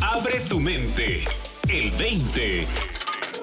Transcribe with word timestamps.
Abre 0.00 0.40
tu 0.48 0.60
mente. 0.60 1.20
El 1.68 1.90
20. 1.98 2.64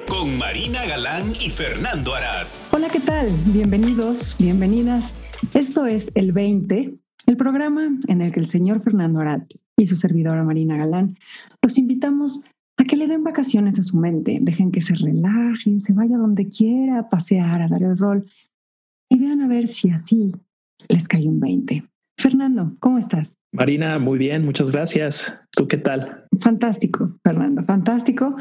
Con 0.07 0.37
Marina 0.37 0.85
Galán 0.85 1.31
y 1.41 1.49
Fernando 1.49 2.13
Arad. 2.13 2.45
Hola, 2.71 2.87
¿qué 2.91 2.99
tal? 2.99 3.27
Bienvenidos, 3.47 4.35
bienvenidas. 4.39 5.13
Esto 5.53 5.85
es 5.85 6.11
El 6.15 6.31
20, 6.31 6.93
el 7.25 7.37
programa 7.37 7.89
en 8.07 8.21
el 8.21 8.31
que 8.31 8.39
el 8.39 8.47
señor 8.47 8.81
Fernando 8.83 9.19
Arad 9.19 9.41
y 9.77 9.87
su 9.87 9.95
servidora 9.95 10.43
Marina 10.43 10.77
Galán 10.77 11.17
los 11.61 11.77
invitamos 11.77 12.45
a 12.77 12.83
que 12.83 12.95
le 12.95 13.07
den 13.07 13.23
vacaciones 13.23 13.79
a 13.79 13.83
su 13.83 13.97
mente, 13.97 14.37
dejen 14.41 14.71
que 14.71 14.81
se 14.81 14.95
relaje, 14.95 15.79
se 15.79 15.93
vaya 15.93 16.17
donde 16.17 16.49
quiera 16.49 16.99
a 16.99 17.09
pasear, 17.09 17.61
a 17.61 17.67
dar 17.67 17.83
el 17.83 17.97
rol 17.97 18.25
y 19.09 19.19
vean 19.19 19.41
a 19.41 19.47
ver 19.47 19.67
si 19.67 19.89
así 19.89 20.31
les 20.87 21.07
cae 21.07 21.27
un 21.27 21.39
20. 21.39 21.83
Fernando, 22.17 22.75
¿cómo 22.79 22.97
estás? 22.97 23.33
Marina, 23.51 23.99
muy 23.99 24.17
bien, 24.17 24.43
muchas 24.43 24.69
gracias. 24.69 25.44
¿Tú 25.55 25.67
qué 25.67 25.77
tal? 25.77 26.25
Fantástico, 26.39 27.17
Fernando, 27.23 27.63
fantástico. 27.63 28.35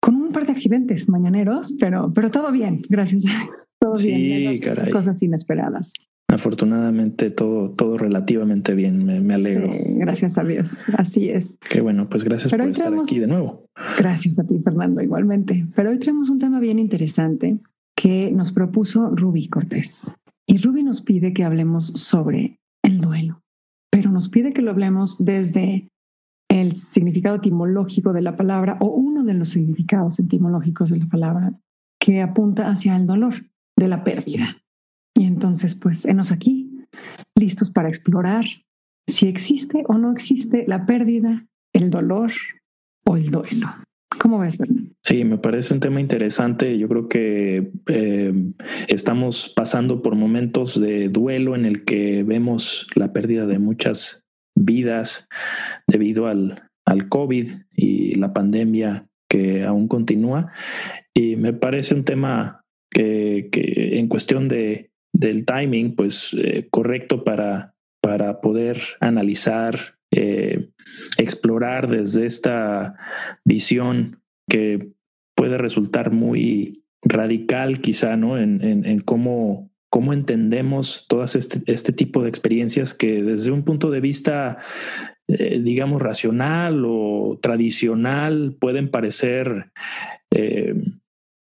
Con 0.00 0.16
un 0.16 0.32
par 0.32 0.46
de 0.46 0.52
accidentes 0.52 1.08
mañaneros, 1.08 1.74
pero, 1.80 2.12
pero 2.14 2.30
todo 2.30 2.52
bien, 2.52 2.82
gracias. 2.88 3.24
Todo 3.80 3.96
sí, 3.96 4.10
bien. 4.12 4.60
caray. 4.60 4.90
Cosas 4.90 5.22
inesperadas. 5.22 5.92
Afortunadamente 6.28 7.30
todo, 7.30 7.70
todo 7.70 7.98
relativamente 7.98 8.74
bien, 8.74 9.04
me, 9.04 9.20
me 9.20 9.34
alegro. 9.34 9.70
Sí, 9.74 9.78
gracias 9.96 10.38
a 10.38 10.44
Dios, 10.44 10.82
así 10.96 11.28
es. 11.28 11.58
Qué 11.68 11.82
bueno, 11.82 12.08
pues 12.08 12.24
gracias 12.24 12.50
Pero 12.50 12.64
por 12.64 12.72
estar 12.72 12.94
aquí 12.94 13.18
de 13.18 13.26
nuevo. 13.26 13.66
Gracias 13.98 14.38
a 14.38 14.44
ti, 14.44 14.58
Fernando, 14.64 15.02
igualmente. 15.02 15.66
Pero 15.76 15.90
hoy 15.90 15.98
tenemos 15.98 16.30
un 16.30 16.38
tema 16.38 16.60
bien 16.60 16.78
interesante 16.78 17.58
que 17.94 18.30
nos 18.30 18.52
propuso 18.52 19.10
Ruby 19.14 19.48
Cortés. 19.48 20.14
Y 20.46 20.56
Ruby 20.58 20.82
nos 20.82 21.02
pide 21.02 21.34
que 21.34 21.44
hablemos 21.44 21.86
sobre 21.88 22.58
el 22.82 23.00
duelo, 23.00 23.42
pero 23.90 24.10
nos 24.10 24.30
pide 24.30 24.54
que 24.54 24.62
lo 24.62 24.70
hablemos 24.70 25.22
desde 25.22 25.88
el 26.60 26.76
significado 26.76 27.36
etimológico 27.36 28.12
de 28.12 28.22
la 28.22 28.36
palabra 28.36 28.76
o 28.80 28.86
uno 28.86 29.24
de 29.24 29.34
los 29.34 29.48
significados 29.48 30.20
etimológicos 30.20 30.88
de 30.90 30.98
la 30.98 31.06
palabra 31.06 31.52
que 31.98 32.22
apunta 32.22 32.68
hacia 32.68 32.96
el 32.96 33.06
dolor 33.06 33.34
de 33.76 33.88
la 33.88 34.04
pérdida. 34.04 34.58
Y 35.16 35.24
entonces, 35.24 35.74
pues, 35.74 36.04
enos 36.04 36.30
aquí, 36.30 36.70
listos 37.36 37.72
para 37.72 37.88
explorar 37.88 38.44
si 39.08 39.26
existe 39.26 39.82
o 39.88 39.94
no 39.98 40.12
existe 40.12 40.64
la 40.68 40.86
pérdida, 40.86 41.44
el 41.74 41.90
dolor 41.90 42.30
o 43.04 43.16
el 43.16 43.30
duelo. 43.32 43.68
¿Cómo 44.18 44.38
ves, 44.38 44.56
Fernando? 44.56 44.92
Sí, 45.02 45.24
me 45.24 45.38
parece 45.38 45.74
un 45.74 45.80
tema 45.80 46.00
interesante. 46.00 46.78
Yo 46.78 46.88
creo 46.88 47.08
que 47.08 47.72
eh, 47.88 48.32
estamos 48.86 49.52
pasando 49.54 50.02
por 50.02 50.14
momentos 50.14 50.80
de 50.80 51.08
duelo 51.08 51.56
en 51.56 51.64
el 51.64 51.84
que 51.84 52.22
vemos 52.22 52.86
la 52.94 53.12
pérdida 53.12 53.44
de 53.44 53.58
muchas 53.58 54.23
vidas 54.54 55.28
debido 55.86 56.26
al, 56.26 56.70
al 56.86 57.08
COVID 57.08 57.50
y 57.76 58.14
la 58.16 58.32
pandemia 58.32 59.06
que 59.28 59.64
aún 59.64 59.88
continúa. 59.88 60.52
Y 61.14 61.36
me 61.36 61.52
parece 61.52 61.94
un 61.94 62.04
tema 62.04 62.64
que, 62.90 63.48
que 63.50 63.98
en 63.98 64.08
cuestión 64.08 64.48
de, 64.48 64.90
del 65.12 65.44
timing, 65.44 65.96
pues 65.96 66.36
eh, 66.38 66.68
correcto 66.70 67.24
para, 67.24 67.74
para 68.00 68.40
poder 68.40 68.80
analizar, 69.00 69.96
eh, 70.12 70.70
explorar 71.18 71.88
desde 71.88 72.26
esta 72.26 72.96
visión 73.44 74.20
que 74.48 74.92
puede 75.36 75.58
resultar 75.58 76.12
muy 76.12 76.84
radical 77.02 77.80
quizá, 77.80 78.16
¿no? 78.16 78.38
En, 78.38 78.62
en, 78.62 78.84
en 78.84 79.00
cómo, 79.00 79.70
cómo 79.94 80.12
entendemos 80.12 81.06
todas 81.08 81.36
este, 81.36 81.62
este 81.66 81.92
tipo 81.92 82.24
de 82.24 82.28
experiencias 82.28 82.94
que 82.94 83.22
desde 83.22 83.52
un 83.52 83.62
punto 83.62 83.92
de 83.92 84.00
vista, 84.00 84.56
eh, 85.28 85.60
digamos, 85.62 86.02
racional 86.02 86.82
o 86.84 87.38
tradicional 87.40 88.56
pueden 88.58 88.90
parecer 88.90 89.70
eh, 90.32 90.74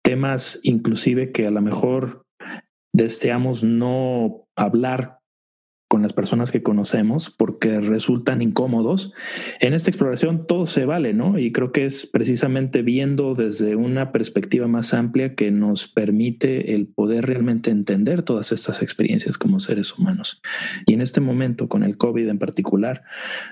temas 0.03 0.59
inclusive 0.61 1.31
que 1.31 1.47
a 1.47 1.49
lo 1.49 1.63
mejor 1.63 2.27
deseamos 2.93 3.63
no 3.63 4.45
hablar 4.55 5.17
con 5.93 6.01
las 6.01 6.13
personas 6.13 6.51
que 6.51 6.63
conocemos 6.63 7.29
porque 7.29 7.79
resultan 7.79 8.41
incómodos. 8.41 9.13
En 9.59 9.75
esta 9.75 9.91
exploración 9.91 10.47
todo 10.47 10.65
se 10.65 10.85
vale, 10.85 11.13
¿no? 11.13 11.37
Y 11.37 11.51
creo 11.51 11.71
que 11.71 11.85
es 11.85 12.07
precisamente 12.07 12.81
viendo 12.81 13.35
desde 13.35 13.75
una 13.75 14.11
perspectiva 14.11 14.67
más 14.67 14.95
amplia 14.95 15.35
que 15.35 15.51
nos 15.51 15.87
permite 15.87 16.73
el 16.73 16.87
poder 16.87 17.27
realmente 17.27 17.69
entender 17.69 18.23
todas 18.23 18.51
estas 18.51 18.81
experiencias 18.81 19.37
como 19.37 19.59
seres 19.59 19.95
humanos. 19.95 20.41
Y 20.87 20.95
en 20.95 21.01
este 21.01 21.21
momento, 21.21 21.69
con 21.69 21.83
el 21.83 21.95
COVID 21.95 22.27
en 22.27 22.39
particular, 22.39 23.03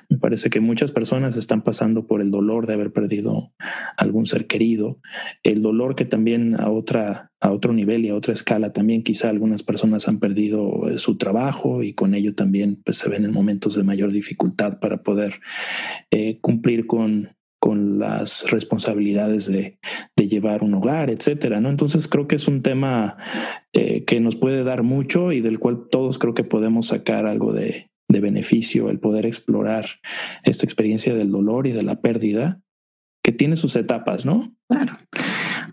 me 0.09 0.17
parece 0.17 0.49
que 0.49 0.61
muchas 0.61 0.91
personas 0.91 1.37
están 1.37 1.61
pasando 1.61 2.07
por 2.07 2.21
el 2.21 2.31
dolor 2.31 2.65
de 2.65 2.73
haber 2.73 2.91
perdido 2.91 3.51
algún 3.97 4.25
ser 4.25 4.47
querido, 4.47 4.99
el 5.43 5.61
dolor 5.61 5.95
que 5.95 6.05
también 6.05 6.59
a 6.59 6.71
otra 6.71 7.30
a 7.41 7.51
otro 7.51 7.73
nivel 7.73 8.05
y 8.05 8.09
a 8.09 8.15
otra 8.15 8.33
escala 8.33 8.71
también 8.71 9.03
quizá 9.03 9.29
algunas 9.29 9.63
personas 9.63 10.07
han 10.07 10.19
perdido 10.19 10.87
eh, 10.87 10.99
su 10.99 11.17
trabajo 11.17 11.83
y 11.83 11.93
con 11.93 12.13
ello 12.13 12.35
también 12.35 12.79
pues 12.85 12.97
se 12.97 13.09
ven 13.09 13.25
en 13.25 13.33
momentos 13.33 13.75
de 13.75 13.83
mayor 13.83 14.11
dificultad 14.11 14.79
para 14.79 15.01
poder 15.01 15.41
eh, 16.11 16.37
cumplir 16.39 16.87
con 16.87 17.29
con 17.63 17.99
las 17.99 18.49
responsabilidades 18.49 19.45
de, 19.45 19.77
de, 20.17 20.27
llevar 20.27 20.63
un 20.63 20.73
hogar, 20.73 21.11
etcétera, 21.11 21.61
¿no? 21.61 21.69
Entonces 21.69 22.07
creo 22.07 22.27
que 22.27 22.35
es 22.35 22.47
un 22.47 22.63
tema 22.63 23.17
eh, 23.71 24.03
que 24.03 24.19
nos 24.19 24.35
puede 24.35 24.63
dar 24.63 24.81
mucho 24.81 25.31
y 25.31 25.41
del 25.41 25.59
cual 25.59 25.87
todos 25.91 26.17
creo 26.17 26.33
que 26.33 26.43
podemos 26.43 26.87
sacar 26.87 27.27
algo 27.27 27.53
de, 27.53 27.91
de 28.09 28.19
beneficio, 28.19 28.89
el 28.89 28.99
poder 28.99 29.27
explorar 29.27 29.85
esta 30.43 30.65
experiencia 30.65 31.13
del 31.13 31.29
dolor 31.29 31.67
y 31.67 31.71
de 31.71 31.83
la 31.83 32.01
pérdida 32.01 32.61
que 33.23 33.31
tiene 33.31 33.55
sus 33.55 33.75
etapas, 33.75 34.25
¿no? 34.25 34.55
Claro. 34.67 34.93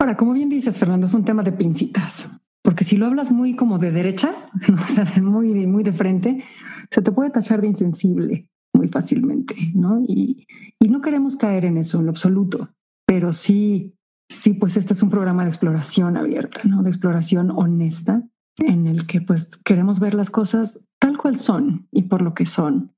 Ahora, 0.08 0.16
como 0.16 0.32
bien 0.32 0.48
dices, 0.48 0.78
Fernando, 0.78 1.06
es 1.06 1.12
un 1.12 1.26
tema 1.26 1.42
de 1.42 1.52
pincitas, 1.52 2.40
porque 2.64 2.84
si 2.84 2.96
lo 2.96 3.04
hablas 3.04 3.30
muy 3.30 3.54
como 3.54 3.78
de 3.78 3.92
derecha, 3.92 4.32
o 4.72 4.86
sea, 4.86 5.04
muy, 5.20 5.66
muy 5.66 5.82
de 5.82 5.92
frente, 5.92 6.42
se 6.90 7.02
te 7.02 7.12
puede 7.12 7.28
tachar 7.28 7.60
de 7.60 7.66
insensible 7.66 8.48
muy 8.72 8.88
fácilmente, 8.88 9.54
¿no? 9.74 10.02
Y, 10.08 10.46
y 10.80 10.88
no 10.88 11.02
queremos 11.02 11.36
caer 11.36 11.66
en 11.66 11.76
eso 11.76 11.98
en 11.98 12.06
lo 12.06 12.12
absoluto, 12.12 12.70
pero 13.06 13.34
sí, 13.34 13.96
sí, 14.30 14.54
pues 14.54 14.78
este 14.78 14.94
es 14.94 15.02
un 15.02 15.10
programa 15.10 15.42
de 15.42 15.50
exploración 15.50 16.16
abierta, 16.16 16.62
¿no? 16.64 16.82
De 16.82 16.88
exploración 16.88 17.50
honesta, 17.50 18.26
en 18.60 18.86
el 18.86 19.06
que 19.06 19.20
pues 19.20 19.58
queremos 19.58 20.00
ver 20.00 20.14
las 20.14 20.30
cosas 20.30 20.86
tal 20.98 21.18
cual 21.18 21.36
son 21.36 21.86
y 21.92 22.04
por 22.04 22.22
lo 22.22 22.32
que 22.32 22.46
son. 22.46 22.94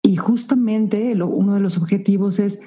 Y 0.00 0.14
justamente 0.14 1.12
lo, 1.16 1.26
uno 1.26 1.54
de 1.54 1.60
los 1.60 1.76
objetivos 1.76 2.38
es 2.38 2.60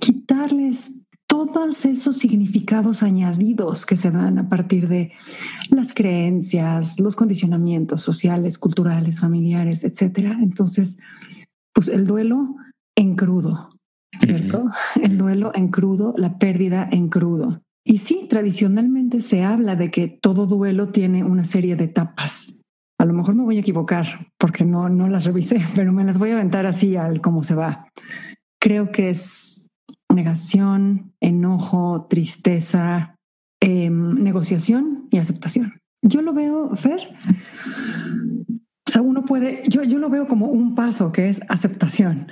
quitarles 0.00 1.03
todos 1.34 1.84
esos 1.84 2.16
significados 2.18 3.02
añadidos 3.02 3.86
que 3.86 3.96
se 3.96 4.10
dan 4.10 4.38
a 4.38 4.48
partir 4.48 4.88
de 4.88 5.12
las 5.70 5.92
creencias, 5.92 7.00
los 7.00 7.16
condicionamientos 7.16 8.02
sociales, 8.02 8.58
culturales, 8.58 9.20
familiares, 9.20 9.84
etcétera. 9.84 10.38
Entonces, 10.40 10.98
pues 11.74 11.88
el 11.88 12.06
duelo 12.06 12.54
en 12.96 13.16
crudo, 13.16 13.70
¿cierto? 14.18 14.64
Uh 14.64 14.68
-huh. 14.68 15.02
El 15.02 15.18
duelo 15.18 15.50
en 15.54 15.68
crudo, 15.68 16.14
la 16.16 16.38
pérdida 16.38 16.88
en 16.90 17.08
crudo. 17.08 17.62
Y 17.84 17.98
sí, 17.98 18.26
tradicionalmente 18.30 19.20
se 19.20 19.42
habla 19.42 19.76
de 19.76 19.90
que 19.90 20.08
todo 20.08 20.46
duelo 20.46 20.88
tiene 20.88 21.24
una 21.24 21.44
serie 21.44 21.76
de 21.76 21.84
etapas. 21.84 22.62
A 22.98 23.04
lo 23.04 23.12
mejor 23.12 23.34
me 23.34 23.42
voy 23.42 23.56
a 23.56 23.60
equivocar 23.60 24.28
porque 24.38 24.64
no, 24.64 24.88
no 24.88 25.08
las 25.08 25.24
revisé, 25.24 25.60
pero 25.74 25.92
me 25.92 26.04
las 26.04 26.18
voy 26.18 26.30
a 26.30 26.34
aventar 26.34 26.64
así 26.64 26.96
al 26.96 27.20
cómo 27.20 27.42
se 27.42 27.54
va. 27.54 27.88
Creo 28.60 28.92
que 28.92 29.10
es 29.10 29.63
negación, 30.14 31.12
enojo, 31.20 32.06
tristeza, 32.08 33.16
eh, 33.60 33.90
negociación 33.90 35.08
y 35.10 35.18
aceptación. 35.18 35.74
Yo 36.02 36.22
lo 36.22 36.32
veo, 36.32 36.74
Fer. 36.76 37.00
O 38.86 38.90
sea, 38.90 39.02
uno 39.02 39.24
puede, 39.24 39.62
yo, 39.68 39.82
yo 39.82 39.98
lo 39.98 40.10
veo 40.10 40.28
como 40.28 40.46
un 40.46 40.74
paso 40.74 41.12
que 41.12 41.28
es 41.28 41.40
aceptación. 41.48 42.28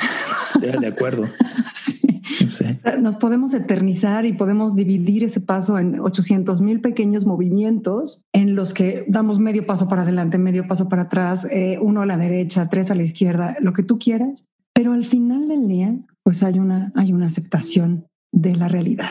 Sí, 0.52 0.60
de 0.60 0.86
acuerdo. 0.86 1.24
sí. 1.74 2.02
Sí. 2.48 2.64
Nos 3.00 3.16
podemos 3.16 3.54
eternizar 3.54 4.26
y 4.26 4.32
podemos 4.32 4.74
dividir 4.74 5.24
ese 5.24 5.40
paso 5.40 5.78
en 5.78 6.00
800 6.00 6.60
mil 6.60 6.80
pequeños 6.80 7.26
movimientos 7.26 8.24
en 8.32 8.54
los 8.54 8.74
que 8.74 9.04
damos 9.08 9.38
medio 9.38 9.66
paso 9.66 9.88
para 9.88 10.02
adelante, 10.02 10.38
medio 10.38 10.66
paso 10.66 10.88
para 10.88 11.02
atrás, 11.02 11.46
eh, 11.50 11.78
uno 11.80 12.02
a 12.02 12.06
la 12.06 12.16
derecha, 12.16 12.68
tres 12.68 12.90
a 12.90 12.94
la 12.94 13.02
izquierda, 13.02 13.56
lo 13.60 13.72
que 13.72 13.82
tú 13.82 13.98
quieras. 13.98 14.44
Pero 14.74 14.92
al 14.92 15.04
final 15.04 15.48
del 15.48 15.68
día, 15.68 15.94
pues 16.24 16.42
hay 16.42 16.58
una, 16.58 16.92
hay 16.94 17.12
una 17.12 17.26
aceptación 17.26 18.06
de 18.32 18.54
la 18.56 18.68
realidad. 18.68 19.10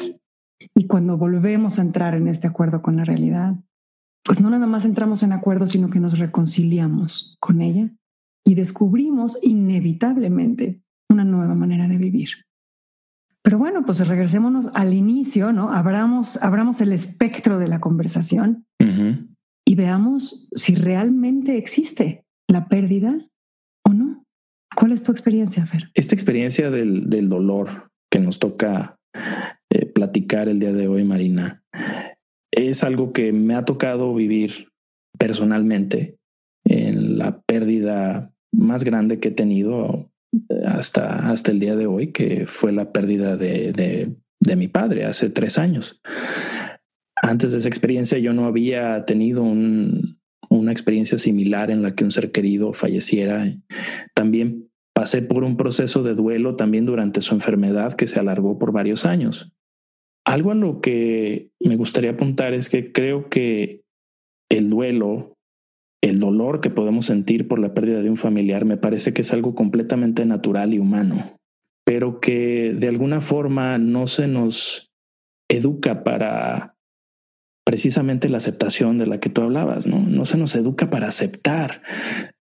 Y 0.76 0.88
cuando 0.88 1.18
volvemos 1.18 1.80
a 1.80 1.82
entrar 1.82 2.16
en 2.16 2.28
este 2.28 2.48
acuerdo 2.48 2.82
con 2.82 2.96
la 2.96 3.06
realidad, 3.06 3.56
pues 4.24 4.42
no 4.42 4.50
nada 4.50 4.68
más 4.68 4.86
entramos 4.86 5.24
en 5.24 5.34
acuerdo, 5.34 5.68
sino 5.68 5.90
que 5.90 6.00
nos 6.00 6.20
reconciliamos 6.20 7.38
con 7.40 7.62
ella 7.62 7.90
y 8.46 8.56
descubrimos 8.56 9.38
inevitablemente 9.42 10.82
una 11.10 11.24
nueva 11.24 11.56
manera 11.56 11.88
de 11.88 11.98
vivir. 11.98 12.30
Pero 13.44 13.58
bueno, 13.58 13.84
pues 13.84 14.08
regresémonos 14.08 14.70
al 14.76 14.94
inicio, 14.94 15.52
¿no? 15.52 15.72
Abramos, 15.72 16.42
abramos 16.44 16.80
el 16.82 16.94
espectro 16.94 17.58
de 17.58 17.68
la 17.68 17.80
conversación 17.80 18.66
uh 18.80 18.86
-huh. 18.86 19.36
y 19.66 19.76
veamos 19.76 20.50
si 20.56 20.76
realmente 20.76 21.58
existe 21.58 22.24
la 22.48 22.68
pérdida 22.68 23.18
o 23.84 23.94
no. 23.94 24.21
¿Cuál 24.76 24.94
es 24.94 25.04
tu 25.04 25.12
experiencia, 25.12 25.66
Fer? 25.66 25.90
Esta 25.94 26.16
experiencia 26.16 26.72
del, 26.72 27.10
del 27.10 27.30
dolor 27.30 27.90
que 28.12 28.20
nos 28.20 28.40
toca 28.40 28.98
eh, 29.70 29.86
platicar 29.86 30.50
el 30.50 30.60
día 30.60 30.74
de 30.74 30.88
hoy, 30.88 31.04
Marina, 31.04 31.64
es 32.52 32.84
algo 32.84 33.14
que 33.14 33.32
me 33.32 33.56
ha 33.56 33.66
tocado 33.66 34.14
vivir 34.14 34.70
personalmente 35.18 36.18
en 36.66 37.18
la 37.18 37.42
pérdida 37.42 38.34
más 38.54 38.84
grande 38.84 39.20
que 39.20 39.30
he 39.30 39.32
tenido 39.32 40.12
hasta, 40.66 41.32
hasta 41.32 41.52
el 41.52 41.60
día 41.60 41.76
de 41.76 41.88
hoy, 41.88 42.12
que 42.12 42.46
fue 42.48 42.72
la 42.72 42.92
pérdida 42.92 43.38
de, 43.38 43.74
de, 44.40 44.56
mi 44.56 44.68
padre 44.68 45.06
hace 45.06 45.30
tres 45.30 45.58
años. 45.58 46.02
Antes 47.22 47.52
de 47.52 47.60
esa 47.60 47.68
experiencia 47.68 48.18
yo 48.18 48.34
no 48.34 48.46
había 48.46 49.06
tenido 49.06 49.44
una 50.58 50.72
experiencia 50.72 51.18
similar 51.18 51.72
en 51.72 51.82
la 51.82 51.96
que 51.96 52.04
un 52.04 52.12
ser 52.12 52.32
querido 52.32 52.74
falleciera. 52.74 53.54
También 54.14 54.70
pasé 54.94 55.22
por 55.22 55.44
un 55.44 55.58
proceso 55.58 56.04
de 56.04 56.14
duelo 56.14 56.56
también 56.56 56.86
durante 56.86 57.22
su 57.22 57.34
enfermedad 57.34 57.94
que 57.94 58.08
se 58.08 58.20
alargó 58.20 58.60
por 58.60 58.72
varios 58.72 59.06
años. 59.06 59.52
Algo 60.26 60.52
a 60.52 60.56
lo 60.56 60.82
que 60.82 61.52
me 61.60 61.78
gustaría 61.78 62.12
apuntar 62.12 62.54
es 62.54 62.70
que 62.70 62.92
creo 62.92 63.30
que 63.30 63.82
el 64.50 64.70
duelo 64.70 65.38
el 66.04 66.20
dolor 66.20 66.62
que 66.62 66.72
podemos 66.72 67.06
sentir 67.06 67.48
por 67.48 67.60
la 67.60 67.74
pérdida 67.74 68.02
de 68.02 68.10
un 68.10 68.18
familiar 68.18 68.66
me 68.66 68.78
parece 68.78 69.14
que 69.14 69.22
es 69.22 69.32
algo 69.34 69.54
completamente 69.54 70.26
natural 70.26 70.74
y 70.74 70.80
humano, 70.80 71.38
pero 71.86 72.20
que 72.20 72.74
de 72.76 72.88
alguna 72.88 73.22
forma 73.22 73.78
no 73.78 74.08
se 74.08 74.28
nos 74.28 74.92
educa 75.48 76.04
para 76.04 76.71
precisamente 77.72 78.28
la 78.28 78.36
aceptación 78.36 78.98
de 78.98 79.08
la 79.08 79.22
que 79.22 79.30
tú 79.30 79.42
hablabas, 79.42 79.88
¿no? 79.88 79.98
No 79.98 80.26
se 80.26 80.38
nos 80.38 80.54
educa 80.56 80.90
para 80.90 81.08
aceptar. 81.08 81.82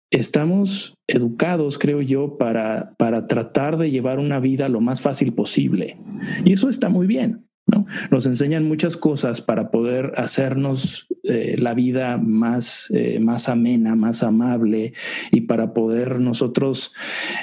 Estamos 0.10 0.96
educados, 1.08 1.78
creo 1.78 2.02
yo, 2.02 2.40
para, 2.40 2.96
para 2.98 3.28
tratar 3.28 3.78
de 3.78 3.92
llevar 3.92 4.18
una 4.18 4.40
vida 4.40 4.70
lo 4.70 4.82
más 4.82 5.02
fácil 5.02 5.34
posible. 5.34 5.98
Y 6.46 6.54
eso 6.54 6.68
está 6.68 6.90
muy 6.90 7.06
bien. 7.06 7.46
Nos 8.12 8.26
enseñan 8.26 8.68
muchas 8.68 8.98
cosas 8.98 9.42
para 9.42 9.72
poder 9.72 10.14
hacernos 10.18 11.08
eh, 11.24 11.58
la 11.60 11.74
vida 11.74 12.18
más, 12.18 12.90
eh, 12.92 13.20
más 13.20 13.50
amena, 13.50 13.96
más 13.96 14.24
amable 14.24 14.94
y 15.32 15.42
para 15.42 15.74
poder 15.74 16.20
nosotros 16.20 16.94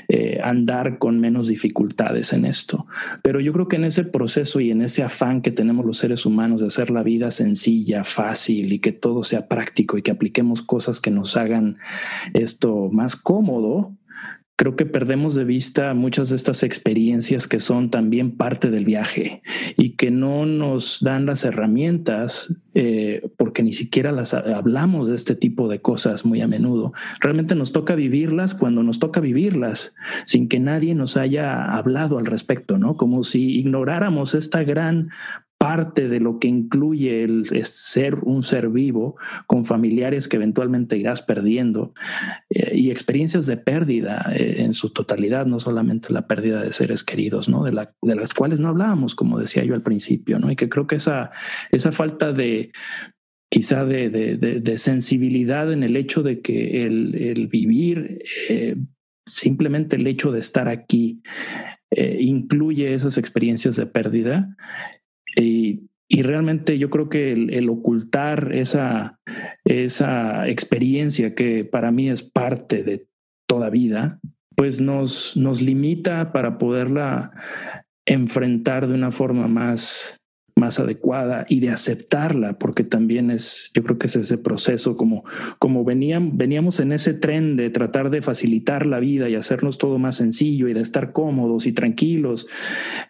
eh, 0.08 0.40
andar 0.42 0.98
con 0.98 1.20
menos 1.20 1.48
dificultades 1.48 2.32
en 2.32 2.46
esto. 2.46 2.86
Pero 3.22 3.40
yo 3.40 3.52
creo 3.52 3.68
que 3.68 3.76
en 3.76 3.84
ese 3.84 4.04
proceso 4.04 4.60
y 4.60 4.70
en 4.70 4.82
ese 4.82 5.02
afán 5.02 5.42
que 5.42 5.50
tenemos 5.50 5.84
los 5.84 5.98
seres 5.98 6.26
humanos 6.26 6.60
de 6.60 6.68
hacer 6.68 6.90
la 6.90 7.02
vida 7.02 7.30
sencilla, 7.30 8.02
fácil 8.02 8.72
y 8.72 8.78
que 8.78 8.92
todo 8.92 9.24
sea 9.24 9.46
práctico 9.46 9.98
y 9.98 10.02
que 10.02 10.10
apliquemos 10.10 10.62
cosas 10.62 11.00
que 11.00 11.10
nos 11.10 11.36
hagan 11.36 11.76
esto 12.34 12.88
más 12.90 13.14
cómodo, 13.14 13.92
creo 14.56 14.74
que 14.74 14.86
perdemos 14.86 15.34
de 15.34 15.44
vista 15.44 15.92
muchas 15.92 16.30
de 16.30 16.36
estas 16.36 16.62
experiencias 16.62 17.46
que 17.46 17.60
son 17.60 17.90
también 17.90 18.36
parte 18.36 18.70
del 18.70 18.86
viaje 18.86 19.42
y 19.76 19.90
que 19.90 20.10
no 20.10 20.46
nos 20.46 21.00
dan 21.02 21.26
las 21.26 21.44
herramientas 21.44 22.54
eh, 22.74 23.28
porque 23.36 23.62
ni 23.62 23.74
siquiera 23.74 24.12
las 24.12 24.32
hablamos 24.32 25.08
de 25.08 25.14
este 25.14 25.34
tipo 25.34 25.68
de 25.68 25.80
cosas 25.80 26.24
muy 26.24 26.40
a 26.40 26.48
menudo. 26.48 26.94
Realmente 27.20 27.54
nos 27.54 27.72
toca 27.72 27.94
vivirlas 27.94 28.54
cuando 28.54 28.82
nos 28.82 28.98
toca 28.98 29.20
vivirlas 29.20 29.94
sin 30.24 30.48
que 30.48 30.58
nadie 30.58 30.94
nos 30.94 31.18
haya 31.18 31.64
hablado 31.64 32.18
al 32.18 32.26
respecto, 32.26 32.78
¿no? 32.78 32.96
Como 32.96 33.24
si 33.24 33.58
ignoráramos 33.58 34.34
esta 34.34 34.62
gran 34.64 35.10
parte 35.66 36.06
de 36.06 36.20
lo 36.20 36.38
que 36.38 36.46
incluye 36.46 37.24
el 37.24 37.44
ser 37.64 38.20
un 38.22 38.44
ser 38.44 38.68
vivo 38.68 39.16
con 39.48 39.64
familiares 39.64 40.28
que 40.28 40.36
eventualmente 40.36 40.96
irás 40.96 41.22
perdiendo 41.22 41.92
eh, 42.50 42.76
y 42.76 42.92
experiencias 42.92 43.46
de 43.46 43.56
pérdida 43.56 44.30
eh, 44.32 44.58
en 44.58 44.72
su 44.74 44.90
totalidad, 44.90 45.44
no 45.44 45.58
solamente 45.58 46.12
la 46.12 46.28
pérdida 46.28 46.62
de 46.62 46.72
seres 46.72 47.02
queridos, 47.02 47.48
¿no? 47.48 47.64
De, 47.64 47.72
la, 47.72 47.92
de, 48.00 48.14
las 48.14 48.32
cuales 48.32 48.60
no 48.60 48.68
hablábamos, 48.68 49.16
como 49.16 49.40
decía 49.40 49.64
yo 49.64 49.74
al 49.74 49.82
principio, 49.82 50.38
¿no? 50.38 50.52
Y 50.52 50.54
que 50.54 50.68
creo 50.68 50.86
que 50.86 50.94
esa, 50.94 51.32
esa 51.72 51.90
falta 51.90 52.30
de, 52.30 52.70
quizá 53.50 53.84
de, 53.84 54.08
de, 54.08 54.78
sensibilidad 54.78 55.72
en 55.72 55.82
el 55.82 55.96
hecho 55.96 56.22
de 56.22 56.42
que 56.42 56.86
el, 56.86 57.48
vivir, 57.48 58.22
eh, 58.48 58.76
simplemente 59.26 59.96
el 59.96 60.06
hecho 60.06 60.30
de 60.30 60.38
estar 60.38 60.68
aquí, 60.68 61.22
incluye 62.18 62.92
esas 62.92 63.16
experiencias 63.16 63.76
de 63.76 63.86
pérdida, 63.86 64.54
y, 65.36 65.88
realmente 66.22 66.78
yo 66.78 66.88
creo 66.88 67.08
que 67.08 67.32
el, 67.32 67.68
ocultar 67.68 68.52
esa, 68.54 69.20
esa 69.64 70.48
experiencia 70.48 71.34
que 71.34 71.64
para 71.64 71.90
mí 71.92 72.08
es 72.08 72.22
parte 72.22 72.82
de 72.82 73.06
toda 73.46 73.70
vida, 73.70 74.18
pues 74.56 74.80
nos, 74.80 75.36
nos 75.36 75.60
limita 75.60 76.32
para 76.32 76.58
poderla 76.58 77.32
enfrentar 78.06 78.88
de 78.88 78.94
una 78.94 79.12
forma 79.12 79.46
más, 79.48 80.15
más 80.56 80.80
adecuada 80.80 81.44
y 81.50 81.60
de 81.60 81.68
aceptarla, 81.68 82.58
porque 82.58 82.82
también 82.82 83.30
es, 83.30 83.70
yo 83.74 83.82
creo 83.82 83.98
que 83.98 84.06
es 84.06 84.16
ese 84.16 84.38
proceso, 84.38 84.96
como, 84.96 85.24
como 85.58 85.84
venían, 85.84 86.38
veníamos 86.38 86.80
en 86.80 86.92
ese 86.92 87.12
tren 87.12 87.56
de 87.56 87.68
tratar 87.68 88.08
de 88.08 88.22
facilitar 88.22 88.86
la 88.86 88.98
vida 88.98 89.28
y 89.28 89.34
hacernos 89.34 89.76
todo 89.76 89.98
más 89.98 90.16
sencillo 90.16 90.68
y 90.68 90.72
de 90.72 90.80
estar 90.80 91.12
cómodos 91.12 91.66
y 91.66 91.72
tranquilos. 91.72 92.46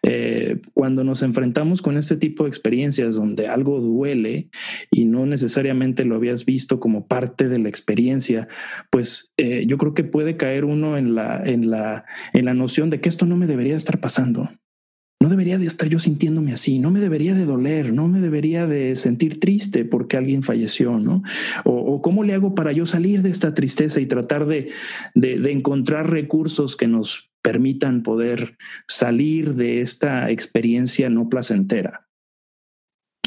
Eh, 0.02 0.60
cuando 0.74 1.04
nos 1.04 1.22
enfrentamos 1.22 1.82
con 1.82 1.96
este 1.96 2.16
tipo 2.16 2.42
de 2.42 2.48
experiencias 2.48 3.14
donde 3.14 3.46
algo 3.46 3.80
duele 3.80 4.48
y 4.90 5.04
no 5.04 5.24
necesariamente 5.24 6.04
lo 6.04 6.16
habías 6.16 6.46
visto 6.46 6.80
como 6.80 7.06
parte 7.06 7.48
de 7.48 7.60
la 7.60 7.68
experiencia, 7.68 8.48
pues 8.90 9.32
eh, 9.36 9.66
yo 9.68 9.78
creo 9.78 9.94
que 9.94 10.02
puede 10.02 10.36
caer 10.36 10.64
uno 10.64 10.98
en 10.98 11.14
la, 11.14 11.42
en 11.44 11.70
la, 11.70 12.06
en 12.32 12.44
la 12.44 12.54
noción 12.54 12.90
de 12.90 13.00
que 13.00 13.08
esto 13.08 13.24
no 13.24 13.36
me 13.36 13.46
debería 13.46 13.76
estar 13.76 14.00
pasando 14.00 14.50
no 15.20 15.30
debería 15.30 15.58
de 15.58 15.66
estar 15.66 15.88
yo 15.88 15.98
sintiéndome 15.98 16.52
así, 16.52 16.78
no 16.78 16.90
me 16.90 17.00
debería 17.00 17.34
de 17.34 17.46
doler, 17.46 17.92
no 17.92 18.06
me 18.06 18.20
debería 18.20 18.66
de 18.66 18.94
sentir 18.96 19.40
triste 19.40 19.84
porque 19.84 20.16
alguien 20.16 20.42
falleció, 20.42 20.98
¿no? 20.98 21.22
O, 21.64 22.02
cómo 22.02 22.22
le 22.22 22.34
hago 22.34 22.54
para 22.54 22.72
yo 22.72 22.84
salir 22.84 23.22
de 23.22 23.30
esta 23.30 23.54
tristeza 23.54 24.00
y 24.00 24.06
tratar 24.06 24.46
de, 24.46 24.70
de, 25.14 25.50
encontrar 25.50 26.10
recursos 26.10 26.76
que 26.76 26.86
nos 26.86 27.30
permitan 27.42 28.02
poder 28.02 28.56
salir 28.86 29.54
de 29.54 29.80
esta 29.80 30.30
experiencia 30.30 31.08
no 31.08 31.28
placentera. 31.28 32.06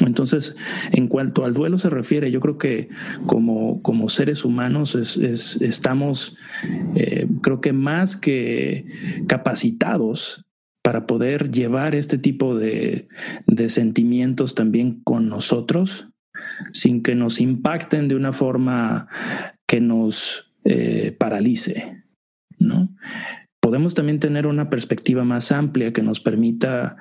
Entonces, 0.06 0.56
en 0.92 1.08
cuanto 1.08 1.44
al 1.44 1.52
duelo 1.52 1.78
se 1.78 1.90
refiere, 1.90 2.30
yo 2.30 2.40
creo 2.40 2.56
que 2.56 2.88
como, 3.26 3.82
como 3.82 4.08
seres 4.08 4.44
humanos 4.44 4.94
es, 4.94 5.16
estamos, 5.60 6.36
eh, 6.94 7.26
creo 7.42 7.60
que 7.60 7.72
más 7.72 8.16
que 8.16 8.86
capacitados 9.26 10.46
para 10.82 11.06
poder 11.06 11.50
llevar 11.50 11.94
este 11.94 12.18
tipo 12.18 12.56
de, 12.56 13.08
sentimientos 13.68 14.54
también 14.54 15.00
con 15.04 15.28
nosotros, 15.28 16.08
sin 16.72 17.02
que 17.02 17.14
nos 17.14 17.40
impacten 17.40 18.08
de 18.08 18.16
una 18.16 18.32
forma 18.32 19.08
que 19.66 19.80
nos 19.80 20.52
eh, 20.64 21.14
paralice, 21.18 22.04
¿no? 22.58 22.88
Podemos 23.60 23.94
también 23.94 24.20
tener 24.20 24.46
una 24.46 24.70
perspectiva 24.70 25.22
más 25.22 25.52
amplia 25.52 25.92
que 25.92 26.02
nos 26.02 26.18
permita 26.20 26.96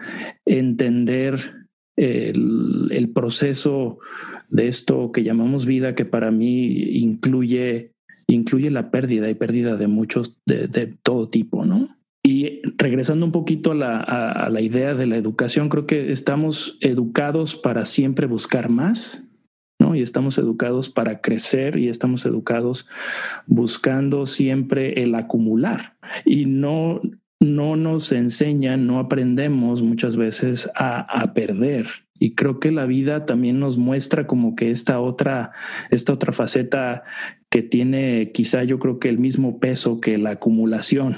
entender 0.46 1.54
el, 1.96 2.90
el 2.92 3.10
proceso 3.10 4.00
de 4.50 4.68
esto 4.68 5.12
que 5.14 5.24
llamamos 5.24 5.66
vida, 5.66 5.96
que 5.96 6.06
para 6.06 6.32
mí 6.32 7.00
incluye, 7.00 7.94
incluye 8.28 8.72
la 8.72 8.92
pérdida 8.92 9.30
y 9.30 9.36
pérdida 9.36 9.78
de 9.78 9.88
muchos, 9.88 10.38
de, 10.46 10.68
de 10.68 10.88
todo 11.02 11.30
tipo, 11.30 11.66
¿no? 11.66 11.99
Regresando 12.80 13.26
un 13.26 13.34
poquito 13.34 13.74
a 13.74 13.76
la, 14.50 14.62
idea 14.62 14.94
de 14.96 15.06
la 15.06 15.18
educación, 15.18 15.68
creo 15.68 15.86
que 15.86 16.14
estamos 16.14 16.78
educados 16.80 17.58
para 17.58 17.86
siempre 17.86 18.26
buscar 18.26 18.70
más, 18.70 19.22
¿no? 19.82 19.96
Y 19.96 20.02
estamos 20.02 20.38
educados 20.38 20.90
para 20.90 21.20
crecer 21.20 21.78
y 21.78 21.90
estamos 21.90 22.26
educados 22.26 22.88
buscando 23.48 24.26
siempre 24.26 25.04
el 25.04 25.14
acumular 25.16 25.98
y 26.24 26.46
no, 26.46 27.02
no 27.42 27.76
nos 27.76 28.14
enseñan, 28.14 28.88
no 28.88 29.00
aprendemos 29.00 29.82
muchas 29.82 30.16
veces 30.16 30.70
a, 30.74 31.02
a 31.02 31.34
perder. 31.34 31.88
Y 32.18 32.34
creo 32.34 32.62
que 32.62 32.72
la 32.72 32.86
vida 32.86 33.26
también 33.26 33.60
nos 33.60 33.78
muestra 33.78 34.26
como 34.26 34.56
que 34.56 34.72
esta 34.72 35.02
otra, 35.02 35.52
esta 35.90 36.14
otra 36.14 36.32
faceta 36.32 37.04
que 37.50 37.62
tiene 37.62 38.32
quizá 38.34 38.64
yo 38.64 38.80
creo 38.80 39.00
que 39.00 39.10
el 39.10 39.20
mismo 39.20 39.60
peso 39.60 40.00
que 40.00 40.18
la 40.18 40.32
acumulación, 40.32 41.18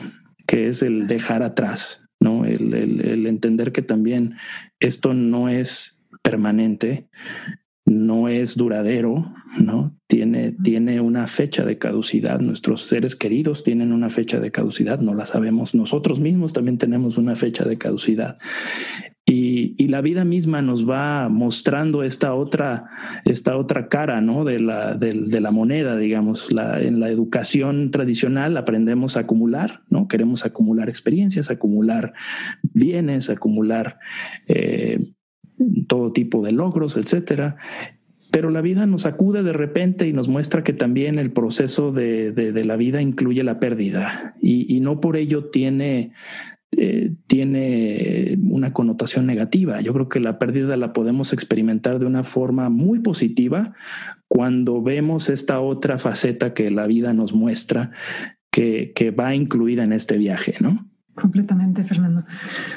que 0.51 0.67
es 0.67 0.81
el 0.81 1.07
dejar 1.07 1.43
atrás, 1.43 2.01
¿no? 2.19 2.43
El, 2.43 2.73
el, 2.73 3.25
entender 3.25 3.71
que 3.71 3.81
también 3.81 4.35
esto 4.81 5.13
no 5.13 5.47
es 5.47 5.95
permanente, 6.21 7.07
no 7.85 8.27
es 8.27 8.57
duradero, 8.57 9.33
¿no? 9.57 9.95
Tiene, 10.07 10.51
tiene 10.61 10.99
una 10.99 11.27
fecha 11.27 11.63
de 11.63 11.77
caducidad. 11.77 12.41
Nuestros 12.41 12.81
seres 12.81 13.15
queridos 13.15 13.63
tienen 13.63 13.93
una 13.93 14.09
fecha 14.09 14.41
de 14.41 14.51
caducidad, 14.51 14.99
no 14.99 15.13
la 15.13 15.25
sabemos. 15.25 15.73
Nosotros 15.73 16.19
mismos 16.19 16.51
también 16.51 16.77
tenemos 16.77 17.17
una 17.17 17.37
fecha 17.37 17.63
de 17.63 17.77
caducidad. 17.77 18.37
Y, 19.77 19.87
la 19.87 20.01
vida 20.01 20.23
misma 20.23 20.61
nos 20.61 20.89
va 20.89 21.29
mostrando 21.29 22.03
esta 22.03 22.33
otra, 22.33 22.89
esta 23.25 23.57
otra 23.57 23.89
cara 23.89 24.21
¿no? 24.21 24.43
de, 24.43 24.59
la, 24.59 24.95
de, 24.95 25.41
la 25.41 25.51
moneda, 25.51 25.97
digamos. 25.97 26.49
En 26.51 26.99
la 26.99 27.09
educación 27.09 27.91
tradicional 27.91 28.57
aprendemos 28.57 29.17
a 29.17 29.21
acumular, 29.21 29.81
¿no? 29.89 30.07
queremos 30.07 30.45
acumular 30.45 30.89
experiencias, 30.89 31.51
acumular 31.51 32.13
bienes, 32.61 33.29
acumular 33.29 33.99
eh, 34.47 35.11
todo 35.87 36.11
tipo 36.11 36.43
de 36.43 36.51
logros, 36.51 36.97
etcétera. 36.97 37.57
Pero 38.31 38.49
la 38.49 38.61
vida 38.61 38.85
nos 38.85 39.05
acude 39.05 39.43
de 39.43 39.51
repente 39.51 40.07
y 40.07 40.13
nos 40.13 40.29
muestra 40.29 40.63
que 40.63 40.71
también 40.71 41.19
el 41.19 41.31
proceso 41.31 41.91
de, 41.91 42.31
de, 42.31 42.65
la 42.65 42.77
vida 42.77 43.01
incluye 43.01 43.43
la 43.43 43.59
pérdida 43.59 44.35
y, 44.41 44.79
no 44.79 45.01
por 45.01 45.17
ello 45.17 45.49
tiene 45.49 46.13
eh, 46.77 47.13
tiene 47.27 48.39
una 48.49 48.73
connotación 48.73 49.25
negativa. 49.25 49.81
Yo 49.81 49.93
creo 49.93 50.09
que 50.09 50.19
la 50.19 50.39
pérdida 50.39 50.77
la 50.77 50.93
podemos 50.93 51.33
experimentar 51.33 51.99
de 51.99 52.05
una 52.05 52.23
forma 52.23 52.69
muy 52.69 52.99
positiva 52.99 53.73
cuando 54.27 54.81
vemos 54.81 55.29
esta 55.29 55.59
otra 55.59 55.97
faceta 55.97 56.53
que 56.53 56.71
la 56.71 56.87
vida 56.87 57.13
nos 57.13 57.33
muestra 57.33 57.91
que, 58.51 58.93
que 58.95 59.11
va 59.11 59.35
incluida 59.35 59.83
en 59.83 59.93
este 59.93 60.17
viaje, 60.17 60.55
¿no? 60.61 60.89
Completamente, 61.13 61.83
Fernando. 61.83 62.23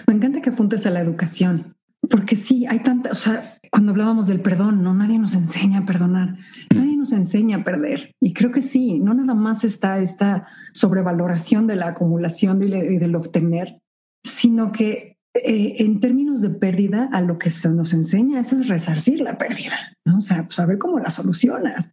Me 0.06 0.14
encanta 0.14 0.40
que 0.40 0.50
apuntes 0.50 0.86
a 0.86 0.90
la 0.90 1.00
educación, 1.00 1.74
porque 2.10 2.36
sí, 2.36 2.66
hay 2.66 2.80
tanta, 2.80 3.10
o 3.10 3.14
sea, 3.14 3.58
cuando 3.70 3.92
hablábamos 3.92 4.26
del 4.26 4.40
perdón, 4.40 4.82
no 4.82 4.94
nadie 4.94 5.18
nos 5.18 5.34
enseña 5.34 5.80
a 5.80 5.86
perdonar, 5.86 6.38
mm. 6.70 6.76
nadie 6.76 6.96
nos 6.96 7.12
enseña 7.12 7.58
a 7.58 7.64
perder. 7.64 8.12
Y 8.20 8.32
creo 8.32 8.50
que 8.50 8.62
sí, 8.62 9.00
no 9.00 9.14
nada 9.14 9.34
más 9.34 9.64
está 9.64 9.98
esta 9.98 10.46
sobrevaloración 10.72 11.66
de 11.66 11.76
la 11.76 11.88
acumulación 11.88 12.62
y 12.62 12.98
del 12.98 13.16
obtener, 13.16 13.80
sino 14.44 14.72
que 14.72 15.16
eh, 15.32 15.76
en 15.78 16.00
términos 16.00 16.42
de 16.42 16.50
pérdida, 16.50 17.08
a 17.10 17.22
lo 17.22 17.38
que 17.38 17.48
se 17.48 17.70
nos 17.70 17.94
enseña 17.94 18.40
es 18.40 18.68
resarcir 18.68 19.22
la 19.22 19.38
pérdida, 19.38 19.96
¿no? 20.04 20.18
O 20.18 20.20
sea, 20.20 20.46
saber 20.50 20.76
pues, 20.76 20.80
cómo 20.80 20.98
la 20.98 21.10
solucionas. 21.10 21.92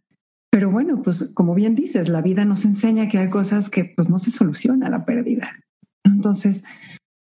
Pero 0.50 0.70
bueno, 0.70 1.00
pues 1.00 1.32
como 1.32 1.54
bien 1.54 1.74
dices, 1.74 2.10
la 2.10 2.20
vida 2.20 2.44
nos 2.44 2.66
enseña 2.66 3.08
que 3.08 3.16
hay 3.16 3.30
cosas 3.30 3.70
que 3.70 3.86
pues 3.96 4.10
no 4.10 4.18
se 4.18 4.30
soluciona 4.30 4.90
la 4.90 5.06
pérdida. 5.06 5.60
Entonces, 6.04 6.62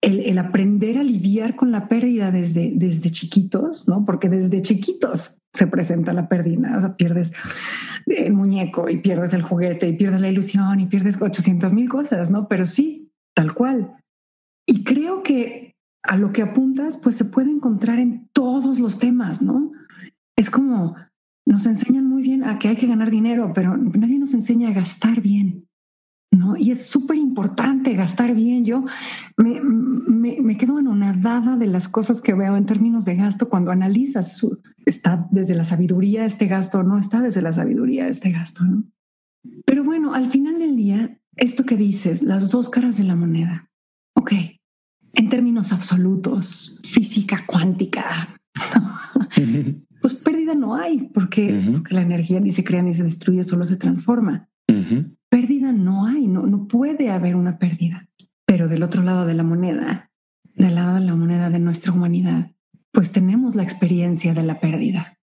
el, 0.02 0.38
aprender 0.38 0.98
a 0.98 1.04
lidiar 1.04 1.58
con 1.58 1.72
la 1.72 1.90
pérdida 1.90 2.32
desde, 2.32 2.72
desde 2.74 3.12
chiquitos, 3.12 3.90
¿no? 3.90 4.06
Porque 4.06 4.30
desde 4.30 4.62
chiquitos 4.62 5.40
se 5.54 5.68
presenta 5.68 6.14
la 6.14 6.30
pérdida, 6.30 6.78
o 6.78 6.80
sea, 6.80 6.96
pierdes 6.96 7.34
el 8.06 8.32
muñeco 8.32 8.90
y 8.90 8.98
pierdes 9.00 9.34
el 9.34 9.42
juguete 9.42 9.90
y 9.90 9.98
pierdes 9.98 10.22
la 10.22 10.30
ilusión 10.30 10.80
y 10.80 10.86
pierdes 10.86 11.22
800 11.22 11.74
mil 11.74 11.90
cosas, 11.90 12.32
¿no? 12.32 12.48
Pero 12.48 12.66
sí, 12.66 13.12
tal 13.36 13.54
cual. 13.54 13.98
Y 14.68 14.84
creo 14.84 15.24
que 15.24 15.76
a 16.04 16.18
lo 16.18 16.32
que 16.32 16.44
apuntas, 16.44 16.98
pues 16.98 17.16
se 17.16 17.26
puede 17.26 17.50
encontrar 17.50 18.00
en 18.00 18.30
todos 18.34 18.80
los 18.80 19.00
temas, 19.00 19.42
¿no? 19.42 19.72
Es 20.36 20.50
como 20.50 20.96
nos 21.48 21.66
enseñan 21.66 22.06
muy 22.06 22.22
bien 22.22 22.44
a 22.44 22.60
que 22.60 22.68
hay 22.68 22.76
que 22.76 22.88
ganar 22.88 23.10
dinero, 23.10 23.54
pero 23.56 23.78
nadie 23.78 24.20
nos 24.20 24.34
enseña 24.34 24.70
a 24.70 24.74
gastar 24.74 25.22
bien, 25.22 25.66
¿no? 26.30 26.58
Y 26.58 26.72
es 26.72 26.88
súper 26.88 27.18
importante 27.18 27.94
gastar 27.94 28.36
bien. 28.36 28.66
Yo 28.66 28.86
me, 29.38 29.62
me, 30.42 30.58
quedo 30.58 30.78
anonadada 30.78 31.56
de 31.56 31.68
las 31.68 31.88
cosas 31.88 32.22
que 32.22 32.34
veo 32.34 32.58
en 32.58 32.66
términos 32.66 33.06
de 33.06 33.16
gasto 33.16 33.48
cuando 33.48 33.72
analizas, 33.72 34.38
su, 34.38 34.60
está 34.86 35.28
desde 35.32 35.56
la 35.56 35.64
sabiduría 35.64 36.26
este 36.26 36.48
gasto, 36.48 36.84
no 36.84 36.98
está 36.98 37.22
desde 37.22 37.42
la 37.42 37.54
sabiduría 37.54 38.10
este 38.10 38.32
gasto, 38.32 38.66
¿no? 38.66 38.84
Pero 39.66 39.86
bueno, 39.86 40.14
al 40.14 40.30
final 40.30 40.60
del 40.60 40.76
día, 40.76 41.18
esto 41.38 41.64
que 41.64 41.78
dices, 41.78 42.24
las 42.24 42.52
dos 42.52 42.70
caras 42.70 42.98
de 42.98 43.06
la 43.06 43.16
moneda, 43.16 43.70
ok, 44.16 44.34
en 45.18 45.30
términos 45.30 45.74
absolutos, 45.74 46.80
física 46.86 47.44
cuántica, 47.48 48.38
pues 50.02 50.14
pérdida 50.14 50.54
no 50.54 50.76
hay, 50.76 51.10
porque, 51.12 51.82
la 51.90 52.02
energía 52.02 52.40
ni 52.40 52.52
se 52.52 52.64
crea 52.64 52.84
ni 52.84 52.94
se 52.94 53.04
destruye, 53.04 53.44
solo 53.44 53.66
se 53.66 53.78
transforma. 53.78 54.48
Pérdida 55.30 55.72
no 55.72 56.06
hay, 56.06 56.28
no, 56.28 56.46
no 56.46 56.68
puede 56.68 57.10
haber 57.10 57.36
una 57.36 57.58
pérdida. 57.58 58.08
Pero 58.46 58.68
del 58.68 58.84
otro 58.84 59.02
lado 59.02 59.26
de 59.26 59.34
la 59.34 59.44
moneda, 59.44 60.12
del 60.54 60.76
lado 60.76 60.96
de 60.96 61.02
la 61.02 61.16
moneda 61.16 61.50
de 61.50 61.60
nuestra 61.60 61.92
humanidad, 61.92 62.52
pues 62.92 63.12
tenemos 63.12 63.56
la 63.56 63.64
experiencia 63.64 64.34
de 64.36 64.44
la 64.44 64.60
pérdida. 64.60 65.18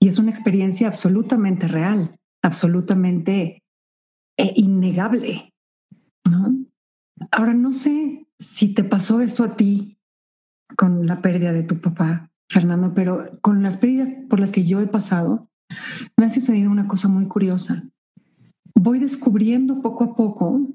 Y 0.00 0.08
es 0.08 0.18
una 0.18 0.30
experiencia 0.30 0.88
absolutamente 0.88 1.68
real, 1.68 2.18
absolutamente 2.42 3.62
eh, 4.36 4.52
innegable. 4.56 5.54
¿no? 6.28 6.56
Ahora 7.30 7.54
no 7.54 7.72
sé 7.72 8.27
si 8.38 8.74
te 8.74 8.84
pasó 8.84 9.20
esto 9.20 9.44
a 9.44 9.56
ti 9.56 9.98
con 10.76 11.06
la 11.06 11.20
pérdida 11.20 11.52
de 11.52 11.62
tu 11.62 11.80
papá, 11.80 12.30
Fernando, 12.50 12.94
pero 12.94 13.38
con 13.40 13.62
las 13.62 13.76
pérdidas 13.76 14.12
por 14.28 14.40
las 14.40 14.52
que 14.52 14.64
yo 14.64 14.80
he 14.80 14.86
pasado, 14.86 15.48
me 16.16 16.26
ha 16.26 16.30
sucedido 16.30 16.70
una 16.70 16.88
cosa 16.88 17.08
muy 17.08 17.26
curiosa. 17.26 17.82
Voy 18.74 18.98
descubriendo 18.98 19.82
poco 19.82 20.04
a 20.04 20.16
poco 20.16 20.66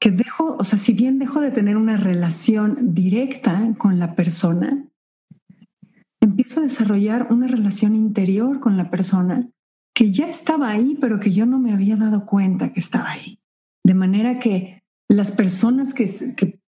que 0.00 0.10
dejo, 0.10 0.56
o 0.58 0.64
sea, 0.64 0.78
si 0.78 0.92
bien 0.94 1.18
dejo 1.18 1.40
de 1.40 1.50
tener 1.50 1.76
una 1.76 1.96
relación 1.96 2.94
directa 2.94 3.74
con 3.76 3.98
la 3.98 4.14
persona, 4.14 4.86
empiezo 6.20 6.60
a 6.60 6.64
desarrollar 6.64 7.28
una 7.30 7.46
relación 7.46 7.94
interior 7.94 8.60
con 8.60 8.76
la 8.76 8.90
persona 8.90 9.48
que 9.94 10.10
ya 10.10 10.26
estaba 10.26 10.70
ahí, 10.70 10.96
pero 11.00 11.20
que 11.20 11.32
yo 11.32 11.44
no 11.44 11.58
me 11.58 11.72
había 11.72 11.96
dado 11.96 12.24
cuenta 12.24 12.72
que 12.72 12.80
estaba 12.80 13.10
ahí. 13.10 13.38
De 13.84 13.94
manera 13.94 14.38
que 14.38 14.79
las 15.10 15.32
personas 15.32 15.92
que, 15.92 16.08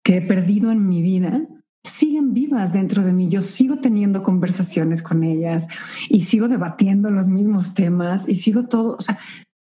he 0.05 0.21
perdido 0.21 0.71
en 0.71 0.87
mi 0.87 1.03
vida 1.03 1.45
siguen 1.83 2.33
vivas 2.33 2.73
dentro 2.73 3.03
de 3.03 3.11
mí. 3.11 3.29
Yo 3.29 3.41
sigo 3.41 3.77
teniendo 3.79 4.23
conversaciones 4.23 5.03
con 5.03 5.23
ellas 5.23 5.67
y 6.09 6.23
sigo 6.23 6.47
debatiendo 6.47 7.11
los 7.11 7.27
mismos 7.27 7.73
temas 7.73 8.27
y 8.27 8.35
sigo 8.35 8.63
todo. 8.63 8.95
O 8.97 9.01
sea, 9.01 9.19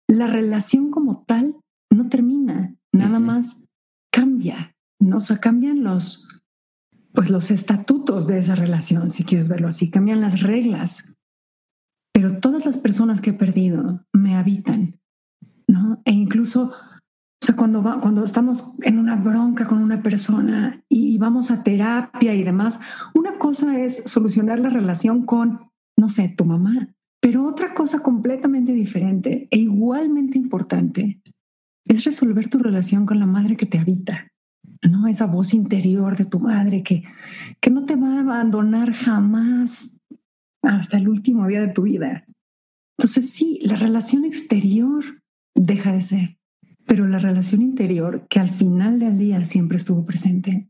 la 0.08 0.28
relación 0.28 0.90
como 0.90 1.24
tal 1.28 1.58
no 1.92 2.08
termina, 2.10 2.74
nada 2.94 3.20
más 3.20 3.68
cambia, 4.12 4.74
¿no? 5.00 5.18
O 5.18 5.22
sea, 5.22 5.38
cambian 5.38 5.84
los, 5.84 6.42
pues 7.14 7.30
los 7.30 7.52
estatutos 7.52 8.26
de 8.26 8.40
esa 8.40 8.56
relación, 8.56 9.10
si 9.10 9.26
quieres 9.26 9.50
verlo 9.50 9.68
así, 9.68 9.92
cambian 9.92 10.22
las 10.22 10.42
reglas. 10.42 11.18
Pero 12.14 12.40
todas 12.40 12.66
las 12.66 12.78
personas 12.78 13.20
que 13.20 13.32
he 13.32 13.34
perdido 13.34 14.06
me 14.14 14.38
habitan, 14.38 14.96
¿no? 15.68 16.02
E 16.06 16.12
incluso 16.12 16.74
o 17.42 17.46
sea, 17.46 17.56
cuando, 17.56 17.82
cuando 17.82 18.24
estamos 18.24 18.76
en 18.84 19.00
una 19.00 19.16
bronca 19.16 19.66
con 19.66 19.82
una 19.82 20.04
persona 20.04 20.84
y, 20.88 21.18
vamos 21.18 21.50
a 21.50 21.64
terapia 21.64 22.36
y 22.36 22.44
demás, 22.44 22.80
una 23.16 23.32
cosa 23.40 23.80
es 23.80 24.04
solucionar 24.04 24.60
la 24.60 24.70
relación 24.70 25.26
con, 25.26 25.72
no 25.98 26.10
sé, 26.10 26.34
tu 26.38 26.46
mamá, 26.46 26.90
pero 27.20 27.46
otra 27.48 27.74
cosa 27.74 28.00
completamente 28.00 28.74
diferente 28.74 29.48
e 29.50 29.58
igualmente 29.58 30.38
importante 30.38 31.20
es 31.86 32.04
resolver 32.04 32.48
tu 32.48 32.60
relación 32.60 33.08
con 33.08 33.20
la 33.20 33.26
madre 33.26 33.56
que 33.56 33.66
te 33.66 33.80
habita, 33.80 34.32
¿no? 34.88 35.08
Esa 35.08 35.26
voz 35.26 35.56
interior 35.56 36.16
de 36.18 36.26
tu 36.26 36.40
madre 36.40 36.84
que, 36.84 37.04
que 37.60 37.72
no 37.72 37.86
te 37.86 37.96
va 37.96 38.18
a 38.18 38.20
abandonar 38.20 38.94
jamás 38.94 40.00
hasta 40.62 40.98
el 40.98 41.10
último 41.10 41.48
día 41.48 41.62
de 41.62 41.74
tu 41.74 41.84
vida. 41.84 42.24
Entonces 43.00 43.32
sí, 43.32 43.60
la 43.64 43.76
relación 43.76 44.26
exterior 44.26 45.04
deja 45.56 45.92
de 45.92 46.02
ser 46.02 46.41
pero 46.86 47.08
la 47.08 47.20
relación 47.20 47.62
interior, 47.62 48.28
que 48.30 48.40
al 48.40 48.50
final 48.50 49.00
del 49.00 49.18
día 49.18 49.46
siempre 49.46 49.78
estuvo 49.78 50.06
presente, 50.06 50.70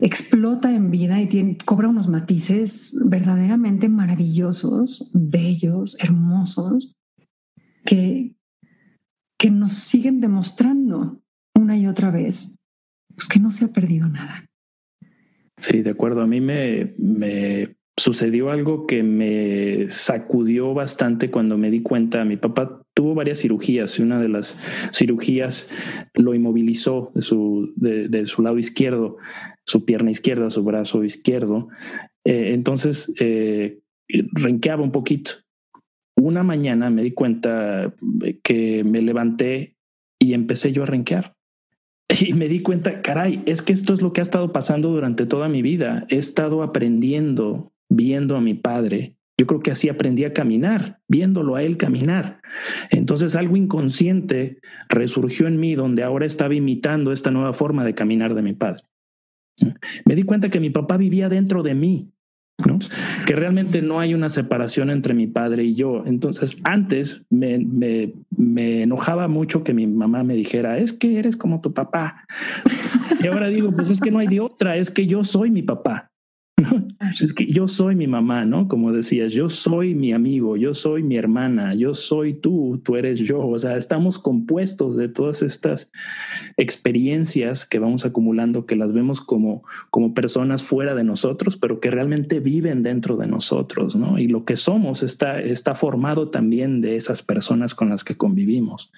explota 0.00 0.74
en 0.74 0.90
vida 0.90 1.20
y 1.20 1.58
cobra 1.58 1.88
unos 1.88 2.08
matices 2.08 2.96
verdaderamente 3.06 3.88
maravillosos, 3.88 5.10
bellos, 5.14 5.96
hermosos, 6.00 6.96
que, 7.84 8.34
que 9.38 9.50
nos 9.50 9.72
siguen 9.72 10.20
demostrando 10.20 11.20
una 11.54 11.76
y 11.76 11.86
otra 11.86 12.10
vez 12.10 12.58
pues, 13.14 13.28
que 13.28 13.38
no 13.38 13.50
se 13.50 13.66
ha 13.66 13.68
perdido 13.68 14.08
nada. 14.08 14.46
Sí, 15.58 15.82
de 15.82 15.90
acuerdo. 15.90 16.20
A 16.20 16.26
mí 16.26 16.40
me, 16.40 16.94
me 16.98 17.76
sucedió 17.96 18.50
algo 18.50 18.86
que 18.86 19.02
me 19.02 19.86
sacudió 19.88 20.74
bastante 20.74 21.30
cuando 21.30 21.56
me 21.56 21.70
di 21.70 21.82
cuenta. 21.82 22.24
Mi 22.24 22.36
papá 22.36 22.83
tuvo 22.94 23.14
varias 23.14 23.40
cirugías 23.40 23.98
y 23.98 24.02
una 24.02 24.20
de 24.20 24.28
las 24.28 24.56
cirugías 24.92 25.68
lo 26.14 26.34
inmovilizó 26.34 27.10
de 27.14 27.22
su, 27.22 27.72
de, 27.76 28.26
su 28.26 28.42
lado 28.42 28.58
izquierdo, 28.58 29.18
su 29.66 29.84
pierna 29.84 30.10
izquierda, 30.10 30.48
su 30.50 30.62
brazo 30.62 31.04
izquierdo. 31.04 31.68
Eh, 32.24 32.52
entonces, 32.54 33.12
eh, 33.18 33.80
renqueaba 34.08 34.82
un 34.82 34.92
poquito. 34.92 35.32
Una 36.16 36.42
mañana 36.42 36.90
me 36.90 37.02
di 37.02 37.10
cuenta 37.10 37.92
que 38.42 38.84
me 38.84 39.02
levanté 39.02 39.76
y 40.20 40.34
empecé 40.34 40.72
yo 40.72 40.84
a 40.84 40.86
renquear. 40.86 41.34
Y 42.20 42.34
me 42.34 42.48
di 42.48 42.60
cuenta, 42.60 43.02
caray, 43.02 43.42
es 43.46 43.62
que 43.62 43.72
esto 43.72 43.94
es 43.94 44.02
lo 44.02 44.12
que 44.12 44.20
ha 44.20 44.22
estado 44.22 44.52
pasando 44.52 44.90
durante 44.90 45.26
toda 45.26 45.48
mi 45.48 45.62
vida. 45.62 46.06
He 46.10 46.18
estado 46.18 46.62
aprendiendo 46.62 47.72
viendo 47.88 48.36
a 48.36 48.40
mi 48.40 48.54
padre. 48.54 49.16
Yo 49.36 49.46
creo 49.46 49.60
que 49.60 49.72
así 49.72 49.88
aprendí 49.88 50.24
a 50.24 50.32
caminar, 50.32 51.00
viéndolo 51.08 51.56
a 51.56 51.62
él 51.62 51.76
caminar. 51.76 52.40
Entonces 52.90 53.34
algo 53.34 53.56
inconsciente 53.56 54.60
resurgió 54.88 55.48
en 55.48 55.58
mí 55.58 55.74
donde 55.74 56.04
ahora 56.04 56.24
estaba 56.24 56.54
imitando 56.54 57.10
esta 57.12 57.32
nueva 57.32 57.52
forma 57.52 57.84
de 57.84 57.94
caminar 57.94 58.34
de 58.34 58.42
mi 58.42 58.52
padre. 58.52 58.82
Me 60.04 60.14
di 60.14 60.22
cuenta 60.22 60.50
que 60.50 60.60
mi 60.60 60.70
papá 60.70 60.96
vivía 60.96 61.28
dentro 61.28 61.62
de 61.62 61.74
mí. 61.74 62.10
Que 63.26 63.34
realmente 63.34 63.82
no 63.82 63.98
hay 63.98 64.14
una 64.14 64.28
separación 64.28 64.88
entre 64.88 65.12
mi 65.12 65.26
padre 65.26 65.64
y 65.64 65.74
yo. 65.74 66.04
Entonces, 66.06 66.60
antes 66.62 67.24
me, 67.28 67.58
me, 67.58 68.14
me, 68.30 68.82
enojaba 68.82 69.26
mucho 69.26 69.64
que 69.64 69.74
mi 69.74 69.88
mamá 69.88 70.22
me 70.22 70.34
dijera, 70.34 70.78
es 70.78 70.92
que 70.92 71.18
eres 71.18 71.36
como 71.36 71.60
tu 71.60 71.74
papá. 71.74 72.24
Y 73.20 73.26
ahora 73.26 73.48
digo, 73.48 73.72
pues 73.72 73.90
es 73.90 74.00
que 74.00 74.12
no 74.12 74.20
hay 74.20 74.28
de 74.28 74.40
otra, 74.40 74.76
es 74.76 74.90
que 74.90 75.06
yo 75.06 75.24
soy 75.24 75.50
mi 75.50 75.62
papá. 75.62 76.12
Es 77.20 77.32
que 77.32 77.46
yo 77.46 77.68
soy 77.68 77.94
mi 77.94 78.06
mamá, 78.06 78.44
¿no? 78.44 78.68
Como 78.68 78.92
decías, 78.92 79.32
yo 79.32 79.48
soy 79.48 79.94
mi 79.94 80.12
amigo, 80.12 80.56
yo 80.56 80.74
soy 80.74 81.02
mi 81.02 81.16
hermana, 81.16 81.74
yo 81.74 81.94
soy 81.94 82.34
tú, 82.34 82.80
tú 82.82 82.96
eres 82.96 83.20
yo. 83.20 83.46
O 83.46 83.58
sea, 83.58 83.76
estamos 83.76 84.18
compuestos 84.18 84.96
de 84.96 85.08
todas 85.08 85.42
estas 85.42 85.90
experiencias 86.56 87.66
que 87.66 87.78
vamos 87.78 88.04
acumulando, 88.04 88.66
que 88.66 88.76
las 88.76 88.92
vemos 88.92 89.20
como, 89.20 89.62
como 89.90 90.14
personas 90.14 90.62
fuera 90.62 90.94
de 90.94 91.04
nosotros, 91.04 91.56
pero 91.56 91.80
que 91.80 91.90
realmente 91.90 92.40
viven 92.40 92.82
dentro 92.82 93.16
de 93.16 93.26
nosotros, 93.26 93.96
¿no? 93.96 94.18
Y 94.18 94.28
lo 94.28 94.44
que 94.44 94.56
somos 94.56 95.02
está, 95.02 95.40
está 95.40 95.74
formado 95.74 96.30
también 96.30 96.80
de 96.80 96.96
esas 96.96 97.22
personas 97.22 97.74
con 97.74 97.88
las 97.88 98.04
que 98.04 98.16
convivimos. 98.16 98.90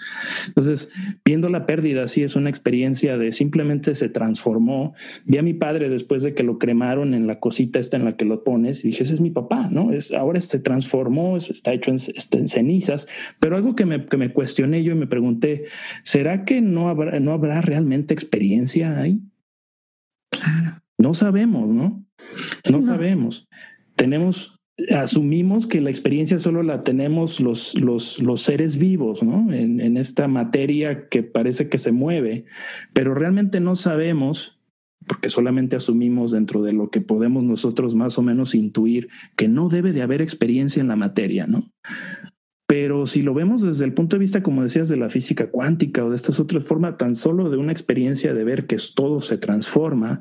Entonces, 0.48 0.90
viendo 1.24 1.48
la 1.48 1.66
pérdida, 1.66 2.08
sí 2.08 2.22
es 2.22 2.36
una 2.36 2.50
experiencia 2.50 3.18
de 3.18 3.32
simplemente 3.32 3.94
se 3.94 4.08
transformó. 4.08 4.94
Vi 5.24 5.38
a 5.38 5.42
mi 5.42 5.54
padre 5.54 5.88
después 5.88 6.22
de 6.22 6.34
que 6.34 6.42
lo 6.42 6.58
cremaron 6.58 7.14
en 7.14 7.26
la 7.26 7.40
cosita 7.56 7.78
esta 7.78 7.96
en 7.96 8.04
la 8.04 8.16
que 8.16 8.26
lo 8.26 8.44
pones 8.44 8.84
y 8.84 8.88
dije, 8.88 9.02
ese 9.02 9.14
es 9.14 9.20
mi 9.22 9.30
papá, 9.30 9.68
¿no? 9.70 9.90
Es, 9.90 10.12
ahora 10.12 10.38
se 10.42 10.58
transformó, 10.58 11.38
está 11.38 11.72
hecho 11.72 11.90
en, 11.90 11.96
en 12.32 12.48
cenizas, 12.48 13.08
pero 13.40 13.56
algo 13.56 13.74
que 13.74 13.86
me, 13.86 14.04
que 14.04 14.18
me, 14.18 14.30
cuestioné 14.30 14.82
yo 14.82 14.92
y 14.92 14.96
me 14.96 15.06
pregunté, 15.06 15.64
¿será 16.02 16.44
que 16.44 16.60
no 16.60 16.90
habrá, 16.90 17.18
no 17.18 17.32
habrá 17.32 17.62
realmente 17.62 18.12
experiencia 18.12 19.00
ahí? 19.00 19.20
Claro. 20.30 20.82
No 20.98 21.14
sabemos, 21.14 21.66
¿no? 21.68 22.04
no, 22.70 22.82
sabemos. 22.82 23.48
Tenemos 23.94 24.60
asumimos 24.94 25.66
que 25.66 25.80
la 25.80 25.88
experiencia 25.88 26.38
solo 26.38 26.62
la 26.62 26.84
tenemos 26.84 27.40
los, 27.40 27.74
los, 27.80 28.20
los 28.20 28.42
seres 28.42 28.76
vivos, 28.76 29.22
¿no? 29.22 29.50
En, 29.50 29.80
en, 29.80 29.96
esta 29.96 30.28
materia 30.28 31.08
que 31.08 31.22
parece 31.22 31.70
que 31.70 31.78
se 31.78 31.92
mueve, 31.92 32.44
pero 32.92 33.14
realmente 33.14 33.60
no 33.60 33.76
sabemos 33.76 34.55
porque 35.06 35.30
solamente 35.30 35.76
asumimos 35.76 36.32
dentro 36.32 36.62
de 36.62 36.72
lo 36.72 36.90
que 36.90 37.00
podemos 37.00 37.44
nosotros 37.44 37.94
más 37.94 38.18
o 38.18 38.22
menos 38.22 38.54
intuir 38.54 39.08
que 39.36 39.48
no 39.48 39.68
debe 39.68 39.92
de 39.92 40.02
haber 40.02 40.22
experiencia 40.22 40.80
en 40.80 40.88
la 40.88 40.96
materia, 40.96 41.46
¿no? 41.46 41.70
Pero 42.68 43.06
si 43.06 43.22
lo 43.22 43.32
vemos 43.32 43.62
desde 43.62 43.84
el 43.84 43.94
punto 43.94 44.16
de 44.16 44.20
vista, 44.20 44.42
como 44.42 44.64
decías, 44.64 44.88
de 44.88 44.96
la 44.96 45.08
física 45.08 45.50
cuántica 45.50 46.04
o 46.04 46.10
de 46.10 46.16
estas 46.16 46.40
otras 46.40 46.64
formas, 46.64 46.96
tan 46.96 47.14
solo 47.14 47.48
de 47.48 47.56
una 47.56 47.70
experiencia 47.70 48.34
de 48.34 48.42
ver 48.42 48.66
que 48.66 48.76
todo 48.94 49.20
se 49.20 49.38
transforma, 49.38 50.20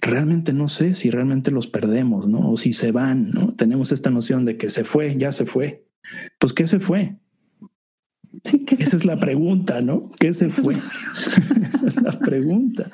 realmente 0.00 0.52
no 0.52 0.68
sé 0.68 0.94
si 0.94 1.10
realmente 1.10 1.50
los 1.50 1.66
perdemos, 1.66 2.28
¿no? 2.28 2.48
O 2.50 2.56
si 2.56 2.72
se 2.72 2.92
van, 2.92 3.30
¿no? 3.30 3.54
Tenemos 3.54 3.90
esta 3.90 4.10
noción 4.10 4.44
de 4.44 4.56
que 4.56 4.68
se 4.68 4.84
fue, 4.84 5.16
ya 5.16 5.32
se 5.32 5.46
fue. 5.46 5.84
Pues, 6.38 6.52
¿qué 6.52 6.68
se 6.68 6.78
fue? 6.78 7.16
Sí, 8.42 8.64
que 8.64 8.74
Esa 8.74 8.96
es 8.96 9.04
la 9.04 9.18
pregunta, 9.18 9.80
¿no? 9.80 10.10
¿Qué 10.18 10.32
se 10.32 10.48
fue? 10.48 10.74
es 11.86 11.96
la 12.00 12.18
pregunta. 12.18 12.90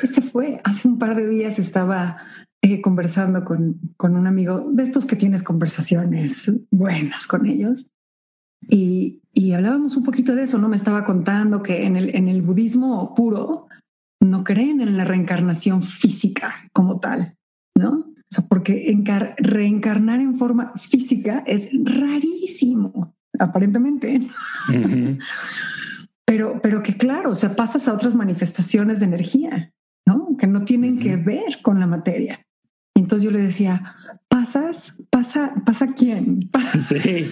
¿Qué 0.00 0.06
se 0.06 0.22
fue? 0.22 0.60
Hace 0.64 0.88
un 0.88 0.98
par 0.98 1.14
de 1.16 1.28
días 1.28 1.58
estaba 1.58 2.18
eh, 2.62 2.80
conversando 2.80 3.44
con, 3.44 3.80
con, 3.96 4.16
un 4.16 4.26
amigo 4.26 4.68
de 4.72 4.82
estos 4.82 5.06
que 5.06 5.16
tienes 5.16 5.42
conversaciones 5.42 6.50
buenas 6.70 7.26
con 7.26 7.46
ellos. 7.46 7.90
Y, 8.68 9.20
y, 9.32 9.52
hablábamos 9.52 9.96
un 9.96 10.04
poquito 10.04 10.34
de 10.34 10.44
eso, 10.44 10.58
¿no? 10.58 10.68
Me 10.68 10.76
estaba 10.76 11.04
contando 11.04 11.62
que 11.62 11.84
en 11.84 11.96
el, 11.96 12.14
en 12.14 12.28
el 12.28 12.42
budismo 12.42 13.14
puro 13.14 13.68
no 14.20 14.44
creen 14.44 14.80
en 14.80 14.96
la 14.96 15.04
reencarnación 15.04 15.82
física 15.82 16.54
como 16.72 17.00
tal, 17.00 17.36
¿no? 17.76 18.06
O 18.06 18.34
sea, 18.34 18.44
porque 18.48 18.96
reencarnar 19.38 20.20
en 20.20 20.36
forma 20.36 20.72
física 20.76 21.42
es 21.46 21.68
rarísimo 21.82 23.14
aparentemente. 23.38 24.20
pero, 26.24 26.60
pero 26.62 26.82
que 26.82 26.96
claro, 26.96 27.30
o 27.30 27.34
sea, 27.34 27.54
pasas 27.54 27.88
a 27.88 27.94
otras 27.94 28.14
manifestaciones 28.14 29.00
de 29.00 29.06
energía, 29.06 29.72
¿no? 30.06 30.36
Que 30.38 30.46
no 30.46 30.64
tienen 30.64 30.98
que 30.98 31.16
ver 31.16 31.60
con 31.62 31.80
la 31.80 31.86
materia. 31.86 32.44
entonces 32.94 33.24
yo 33.24 33.30
le 33.30 33.42
decía, 33.42 33.96
¿pasas? 34.28 35.06
¿Pasa, 35.10 35.54
pasa 35.64 35.88
quién? 35.88 36.50
Sí, 36.80 37.26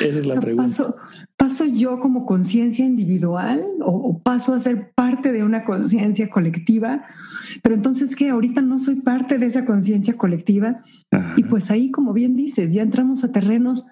esa 0.00 0.18
es 0.18 0.26
la 0.26 0.40
pregunta. 0.40 0.68
Paso, 0.68 0.96
¿Paso 1.38 1.64
yo 1.64 2.00
como 2.00 2.26
conciencia 2.26 2.84
individual 2.84 3.64
o, 3.80 4.18
paso 4.18 4.54
a 4.54 4.58
ser 4.58 4.90
parte 4.96 5.30
de 5.30 5.44
una 5.44 5.64
conciencia 5.64 6.28
colectiva? 6.28 7.04
Pero 7.62 7.76
entonces 7.76 8.16
que 8.16 8.30
ahorita 8.30 8.60
no 8.60 8.80
soy 8.80 8.96
parte 8.96 9.38
de 9.38 9.46
esa 9.46 9.64
conciencia 9.64 10.16
colectiva 10.16 10.80
y 11.36 11.44
pues 11.44 11.70
ahí, 11.70 11.92
como 11.92 12.12
bien 12.12 12.34
dices, 12.34 12.72
ya 12.72 12.82
entramos 12.82 13.22
a 13.22 13.30
terrenos 13.30 13.86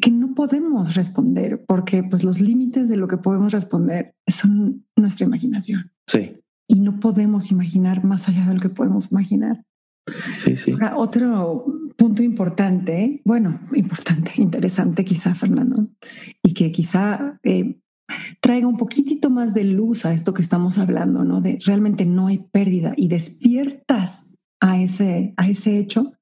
que 0.00 0.10
no 0.10 0.34
podemos 0.34 0.94
responder 0.94 1.64
porque 1.66 2.02
pues 2.02 2.24
los 2.24 2.40
límites 2.40 2.88
de 2.88 2.96
lo 2.96 3.08
que 3.08 3.16
podemos 3.16 3.52
responder 3.52 4.14
son 4.26 4.84
nuestra 4.96 5.26
imaginación. 5.26 5.92
Sí. 6.06 6.40
Y 6.68 6.80
no 6.80 7.00
podemos 7.00 7.50
imaginar 7.50 8.04
más 8.04 8.28
allá 8.28 8.46
de 8.46 8.54
lo 8.54 8.60
que 8.60 8.70
podemos 8.70 9.10
imaginar. 9.12 9.64
Sí, 10.38 10.56
sí. 10.56 10.72
Ahora, 10.72 10.96
otro 10.96 11.64
punto 11.96 12.22
importante, 12.22 13.22
bueno, 13.24 13.60
importante, 13.74 14.32
interesante 14.36 15.04
quizá, 15.04 15.34
Fernando, 15.34 15.88
y 16.42 16.52
que 16.52 16.72
quizá 16.72 17.38
eh, 17.42 17.80
traiga 18.40 18.66
un 18.66 18.76
poquitito 18.76 19.30
más 19.30 19.54
de 19.54 19.64
luz 19.64 20.04
a 20.04 20.12
esto 20.12 20.34
que 20.34 20.42
estamos 20.42 20.78
hablando, 20.78 21.24
¿no? 21.24 21.40
De 21.40 21.58
realmente 21.64 22.04
no 22.04 22.26
hay 22.26 22.38
pérdida 22.38 22.92
y 22.96 23.08
despiertas 23.08 24.36
a 24.60 24.80
ese, 24.80 25.34
a 25.36 25.48
ese 25.48 25.78
hecho 25.78 26.12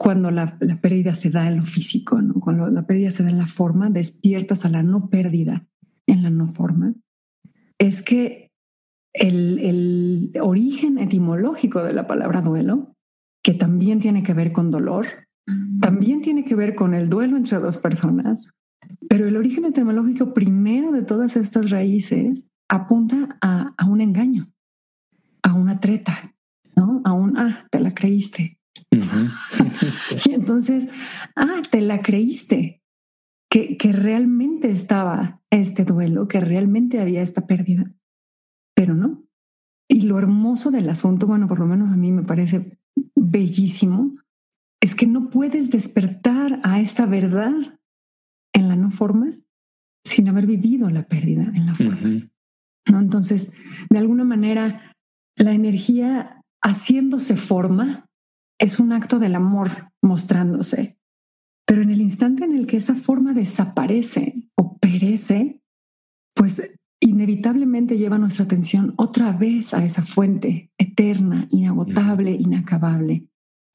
cuando 0.00 0.30
la, 0.30 0.56
pérdida 0.80 1.14
se 1.14 1.28
da 1.28 1.46
en 1.46 1.58
lo 1.58 1.66
físico, 1.66 2.22
¿no? 2.22 2.32
cuando 2.40 2.70
la 2.70 2.86
pérdida 2.86 3.10
se 3.10 3.22
da 3.22 3.28
en 3.28 3.36
la 3.36 3.46
forma, 3.46 3.90
despiertas 3.90 4.64
a 4.64 4.70
la 4.70 4.82
no 4.82 5.10
pérdida 5.10 5.66
en 6.06 6.22
la 6.22 6.30
no 6.30 6.48
forma, 6.54 6.94
es 7.76 8.00
que 8.00 8.50
el, 9.12 9.58
el 9.58 10.32
origen 10.40 10.96
etimológico 10.96 11.82
de 11.84 11.92
la 11.92 12.06
palabra 12.06 12.40
duelo, 12.40 12.96
que 13.44 13.52
también 13.52 14.00
tiene 14.00 14.22
que 14.22 14.32
ver 14.32 14.52
con 14.52 14.70
dolor, 14.70 15.04
también 15.82 16.22
tiene 16.22 16.46
que 16.46 16.54
ver 16.54 16.74
con 16.74 16.94
el 16.94 17.10
duelo 17.10 17.36
entre 17.36 17.58
dos 17.58 17.76
personas, 17.76 18.48
pero 19.06 19.28
el 19.28 19.36
origen 19.36 19.66
etimológico 19.66 20.32
primero 20.32 20.92
de 20.92 21.02
todas 21.02 21.36
estas 21.36 21.68
raíces 21.68 22.48
apunta 22.70 23.36
a, 23.42 23.74
a 23.76 23.84
un 23.84 24.00
engaño, 24.00 24.46
a 25.42 25.52
una 25.52 25.78
treta, 25.78 26.34
¿no? 26.74 27.02
A 27.04 27.12
un, 27.12 27.36
ah, 27.36 27.66
te 27.70 27.80
la 27.80 27.90
creíste, 27.90 28.60
y 30.26 30.34
entonces, 30.34 30.88
ah, 31.36 31.62
te 31.70 31.80
la 31.80 32.02
creíste, 32.02 32.82
que, 33.50 33.76
que 33.76 33.92
realmente 33.92 34.70
estaba 34.70 35.40
este 35.50 35.84
duelo, 35.84 36.28
que 36.28 36.40
realmente 36.40 37.00
había 37.00 37.22
esta 37.22 37.46
pérdida, 37.46 37.92
pero 38.74 38.94
no. 38.94 39.24
Y 39.88 40.02
lo 40.02 40.18
hermoso 40.18 40.70
del 40.70 40.88
asunto, 40.88 41.26
bueno, 41.26 41.48
por 41.48 41.58
lo 41.58 41.66
menos 41.66 41.90
a 41.90 41.96
mí 41.96 42.12
me 42.12 42.22
parece 42.22 42.78
bellísimo, 43.16 44.16
es 44.80 44.94
que 44.94 45.06
no 45.06 45.30
puedes 45.30 45.70
despertar 45.70 46.60
a 46.62 46.80
esta 46.80 47.06
verdad 47.06 47.80
en 48.54 48.68
la 48.68 48.76
no 48.76 48.90
forma 48.90 49.36
sin 50.04 50.28
haber 50.28 50.46
vivido 50.46 50.88
la 50.90 51.06
pérdida 51.06 51.50
en 51.54 51.66
la 51.66 51.74
forma. 51.74 52.30
¿no? 52.86 53.00
Entonces, 53.00 53.52
de 53.90 53.98
alguna 53.98 54.24
manera, 54.24 54.94
la 55.36 55.52
energía 55.52 56.42
haciéndose 56.62 57.36
forma 57.36 58.06
es 58.60 58.78
un 58.78 58.92
acto 58.92 59.18
del 59.18 59.34
amor 59.34 59.90
mostrándose. 60.02 60.98
Pero 61.66 61.82
en 61.82 61.90
el 61.90 62.00
instante 62.00 62.44
en 62.44 62.52
el 62.52 62.66
que 62.66 62.76
esa 62.76 62.94
forma 62.94 63.32
desaparece 63.32 64.48
o 64.56 64.76
perece, 64.76 65.60
pues 66.34 66.70
inevitablemente 67.00 67.96
lleva 67.96 68.18
nuestra 68.18 68.44
atención 68.44 68.92
otra 68.96 69.32
vez 69.32 69.72
a 69.72 69.84
esa 69.84 70.02
fuente 70.02 70.70
eterna, 70.78 71.48
inagotable, 71.50 72.32
inacabable 72.32 73.26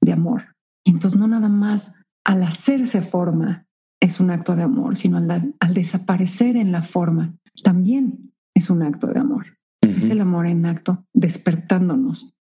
de 0.02 0.14
amor. 0.14 0.56
Y 0.86 0.92
entonces 0.92 1.20
no 1.20 1.28
nada 1.28 1.50
más 1.50 2.04
al 2.24 2.44
hacerse 2.44 3.02
forma 3.02 3.66
es 4.00 4.20
un 4.20 4.30
acto 4.30 4.56
de 4.56 4.64
amor, 4.64 4.96
sino 4.98 5.18
al, 5.18 5.74
desaparecer 5.74 6.58
en 6.58 6.72
la 6.72 6.84
forma 6.84 7.34
también 7.64 8.34
es 8.54 8.70
un 8.70 8.84
acto 8.84 9.08
de 9.08 9.20
amor. 9.20 9.58
Es 9.82 10.10
el 10.10 10.20
amor 10.20 10.48
en 10.48 10.66
acto 10.66 11.06
despertándonos 11.14 12.34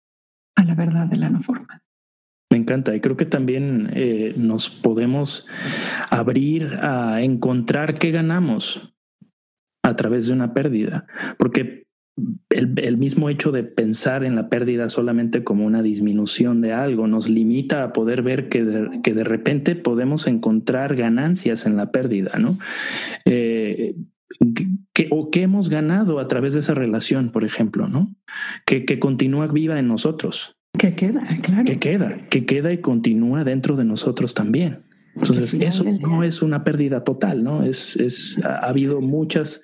a 0.57 0.65
la 0.65 0.75
verdad 0.75 1.07
de 1.07 1.17
la 1.17 1.31
no 1.31 1.41
forma. 1.41 1.84
Me 2.55 2.61
encanta 2.61 2.95
y 2.95 3.01
creo 3.01 3.17
que 3.17 3.27
también 3.27 3.91
eh, 3.95 4.33
nos 4.37 4.71
podemos 4.71 5.49
abrir 6.09 6.79
a 6.83 7.21
encontrar 7.21 7.99
qué 7.99 8.13
ganamos 8.13 8.95
a 9.83 9.97
través 9.97 10.29
de 10.29 10.35
una 10.35 10.55
pérdida, 10.55 11.05
porque 11.37 11.89
el, 12.51 12.97
mismo 12.97 13.29
hecho 13.29 13.51
de 13.51 13.65
pensar 13.65 14.23
en 14.23 14.37
la 14.37 14.51
pérdida 14.51 14.89
solamente 14.89 15.43
como 15.43 15.67
una 15.67 15.83
disminución 15.83 16.61
de 16.61 16.75
algo 16.75 17.09
nos 17.09 17.29
limita 17.29 17.83
a 17.83 17.93
poder 17.93 18.23
ver 18.23 18.49
que 18.49 18.65
de, 18.65 19.01
que 19.03 19.15
de 19.15 19.25
repente 19.25 19.75
podemos 19.75 20.29
encontrar 20.29 20.95
ganancias 20.95 21.67
en 21.67 21.77
la 21.77 21.91
pérdida, 21.91 22.39
¿no? 22.39 22.57
Eh, 23.25 23.97
o 25.11 25.31
qué 25.33 25.43
hemos 25.43 25.69
ganado 25.69 26.21
a 26.21 26.29
través 26.29 26.55
de 26.55 26.61
esa 26.61 26.75
relación, 26.75 27.31
por 27.31 27.43
ejemplo, 27.43 27.89
¿no? 27.89 28.15
Que, 28.65 28.85
que 28.85 29.01
continúa 29.01 29.49
viva 29.49 29.77
en 29.77 29.89
nosotros. 29.89 30.54
Que 30.79 30.95
queda, 30.95 31.23
claro. 31.43 31.65
Que 31.65 31.79
queda, 31.79 32.19
que 32.29 32.47
queda 32.47 32.73
y 32.73 32.79
continúa 32.79 33.45
dentro 33.45 33.77
de 33.77 33.85
nosotros 33.85 34.35
también. 34.35 34.85
Entonces, 35.15 35.55
eso 35.55 35.85
no 35.85 36.25
es 36.25 36.43
una 36.43 36.65
pérdida 36.65 37.05
total, 37.05 37.45
¿no? 37.45 37.63
Es, 37.63 37.95
es 37.97 38.37
ha 38.45 38.67
habido 38.69 39.01
muchas 39.01 39.63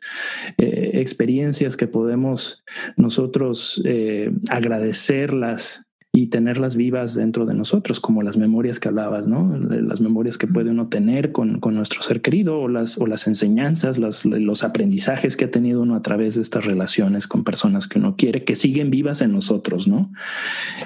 eh, 0.59 0.92
experiencias 0.94 1.77
que 1.77 1.88
podemos 1.88 2.64
nosotros 2.96 3.83
eh, 3.85 4.31
agradecerlas 4.49 5.89
y 6.12 6.27
tenerlas 6.27 6.75
vivas 6.75 7.14
dentro 7.14 7.46
de 7.46 7.55
nosotros, 7.55 8.01
como 8.01 8.23
las 8.23 8.37
memorias 8.37 8.81
que 8.81 8.88
hablabas, 8.88 9.29
¿no? 9.29 9.57
Las 9.57 10.01
memorias 10.01 10.38
que 10.38 10.49
puede 10.49 10.70
uno 10.70 10.88
tener 10.88 11.31
con, 11.31 11.61
con 11.61 11.77
nuestro 11.77 12.03
ser 12.03 12.20
querido 12.20 12.59
o 12.59 12.68
las, 12.68 12.99
o 12.99 13.07
las 13.07 13.29
enseñanzas, 13.29 13.96
los, 13.99 14.25
los 14.25 14.64
aprendizajes 14.64 15.37
que 15.37 15.44
ha 15.44 15.51
tenido 15.51 15.83
uno 15.83 15.94
a 15.94 16.03
través 16.03 16.35
de 16.35 16.42
estas 16.42 16.64
relaciones 16.64 17.29
con 17.29 17.44
personas 17.44 17.87
que 17.87 18.01
uno 18.01 18.16
quiere, 18.16 18.44
que 18.44 18.57
siguen 18.57 18.90
vivas 18.90 19.23
en 19.23 19.33
nosotros, 19.33 19.87
¿no? 19.87 20.11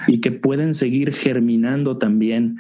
Y 0.07 0.21
que 0.21 0.31
pueden 0.31 0.75
seguir 0.75 1.13
germinando 1.13 1.97
también 1.97 2.59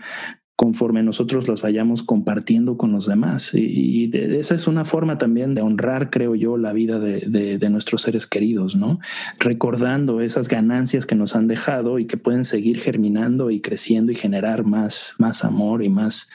conforme 0.56 1.02
nosotros 1.02 1.48
las 1.48 1.62
vayamos 1.62 2.02
compartiendo 2.02 2.76
con 2.76 2.92
los 2.92 3.06
demás. 3.06 3.52
Y, 3.54 4.10
esa 4.14 4.54
es 4.54 4.66
una 4.66 4.84
forma 4.84 5.18
también 5.18 5.54
de 5.54 5.62
honrar, 5.62 6.10
creo 6.10 6.34
yo, 6.34 6.56
la 6.56 6.72
vida 6.72 6.98
de, 6.98 7.68
nuestros 7.70 8.02
seres 8.02 8.26
queridos, 8.26 8.76
¿no? 8.76 9.00
Recordando 9.40 10.20
esas 10.20 10.48
ganancias 10.48 11.06
que 11.06 11.16
nos 11.16 11.34
han 11.34 11.48
dejado 11.48 11.98
y 11.98 12.06
que 12.06 12.16
pueden 12.16 12.44
seguir 12.44 12.78
germinando 12.78 13.50
y 13.50 13.60
creciendo 13.60 14.12
y 14.12 14.14
generar 14.14 14.64
más, 14.64 15.14
más 15.18 15.44
amor 15.44 15.82
y 15.82 15.88
más, 15.88 16.28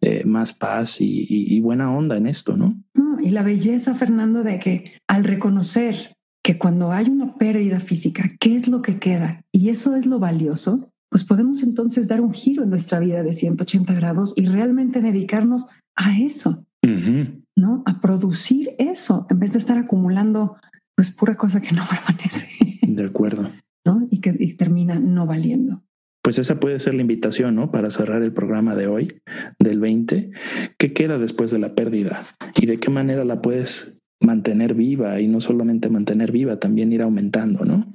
eh, 0.00 0.24
más 0.24 0.54
paz 0.54 1.00
y, 1.00 1.26
y 1.28 1.60
buena 1.60 1.94
onda 1.94 2.16
en 2.16 2.26
esto, 2.26 2.56
¿no? 2.56 2.74
Y 3.22 3.30
la 3.30 3.42
belleza, 3.42 3.94
Fernando, 3.94 4.42
de 4.42 4.58
que 4.58 4.92
al 5.06 5.24
reconocer 5.24 6.14
que 6.42 6.56
cuando 6.56 6.92
hay 6.92 7.08
una 7.10 7.34
pérdida 7.36 7.80
física, 7.80 8.30
¿qué 8.40 8.56
es 8.56 8.68
lo 8.68 8.80
que 8.80 8.98
queda? 8.98 9.42
Y 9.52 9.68
eso 9.68 9.94
es 9.96 10.06
lo 10.06 10.18
valioso 10.18 10.89
pues 11.10 11.24
podemos 11.24 11.62
entonces 11.62 12.08
dar 12.08 12.20
un 12.20 12.32
giro 12.32 12.62
en 12.62 12.70
nuestra 12.70 13.00
vida 13.00 13.22
de 13.22 13.32
180 13.32 13.92
grados 13.94 14.32
y 14.36 14.46
realmente 14.46 15.00
dedicarnos 15.00 15.66
a 15.96 16.18
eso, 16.18 16.64
¿no? 17.56 17.82
A 17.84 18.00
producir 18.00 18.70
eso, 18.78 19.26
en 19.28 19.40
vez 19.40 19.52
de 19.52 19.58
estar 19.58 19.76
acumulando 19.76 20.56
pues 20.96 21.10
pura 21.10 21.36
cosa 21.36 21.60
que 21.60 21.72
no 21.72 21.82
permanece. 21.90 22.46
De 22.82 23.04
acuerdo. 23.04 23.50
¿No? 23.84 24.06
Y 24.10 24.20
que 24.20 24.32
termina 24.56 24.98
no 24.98 25.26
valiendo. 25.26 25.82
Pues 26.22 26.38
esa 26.38 26.60
puede 26.60 26.78
ser 26.78 26.94
la 26.94 27.00
invitación, 27.00 27.54
¿no? 27.54 27.70
Para 27.70 27.90
cerrar 27.90 28.22
el 28.22 28.32
programa 28.32 28.76
de 28.76 28.86
hoy, 28.86 29.20
del 29.58 29.80
20. 29.80 30.30
¿Qué 30.78 30.92
queda 30.92 31.18
después 31.18 31.50
de 31.50 31.58
la 31.58 31.74
pérdida? 31.74 32.26
¿Y 32.54 32.66
de 32.66 32.78
qué 32.78 32.90
manera 32.90 33.24
la 33.24 33.40
puedes 33.40 33.99
mantener 34.20 34.74
viva 34.74 35.20
y 35.20 35.26
no 35.28 35.40
solamente 35.40 35.88
mantener 35.88 36.30
viva, 36.30 36.58
también 36.58 36.92
ir 36.92 37.00
aumentando, 37.02 37.64
¿no? 37.64 37.90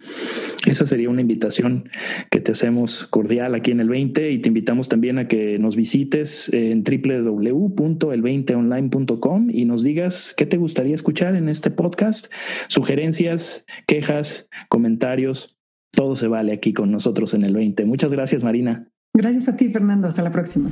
Esa 0.65 0.87
sería 0.87 1.09
una 1.09 1.21
invitación 1.21 1.89
que 2.31 2.41
te 2.41 2.53
hacemos 2.53 3.05
cordial 3.05 3.53
aquí 3.53 3.69
en 3.71 3.79
el 3.79 3.89
20 3.89 4.31
y 4.31 4.41
te 4.41 4.47
invitamos 4.49 4.89
también 4.89 5.19
a 5.19 5.27
que 5.27 5.59
nos 5.59 5.75
visites 5.75 6.49
en 6.51 6.83
www.el20online.com 6.83 9.51
y 9.51 9.65
nos 9.65 9.83
digas 9.83 10.33
qué 10.35 10.47
te 10.47 10.57
gustaría 10.57 10.95
escuchar 10.95 11.35
en 11.35 11.47
este 11.47 11.69
podcast, 11.69 12.33
sugerencias, 12.67 13.63
quejas, 13.85 14.49
comentarios, 14.67 15.59
todo 15.91 16.15
se 16.15 16.27
vale 16.27 16.53
aquí 16.53 16.73
con 16.73 16.91
nosotros 16.91 17.35
en 17.35 17.43
el 17.43 17.53
20. 17.53 17.85
Muchas 17.85 18.11
gracias, 18.11 18.43
Marina. 18.43 18.87
Gracias 19.13 19.47
a 19.47 19.55
ti, 19.55 19.69
Fernando. 19.69 20.07
Hasta 20.07 20.23
la 20.23 20.31
próxima. 20.31 20.71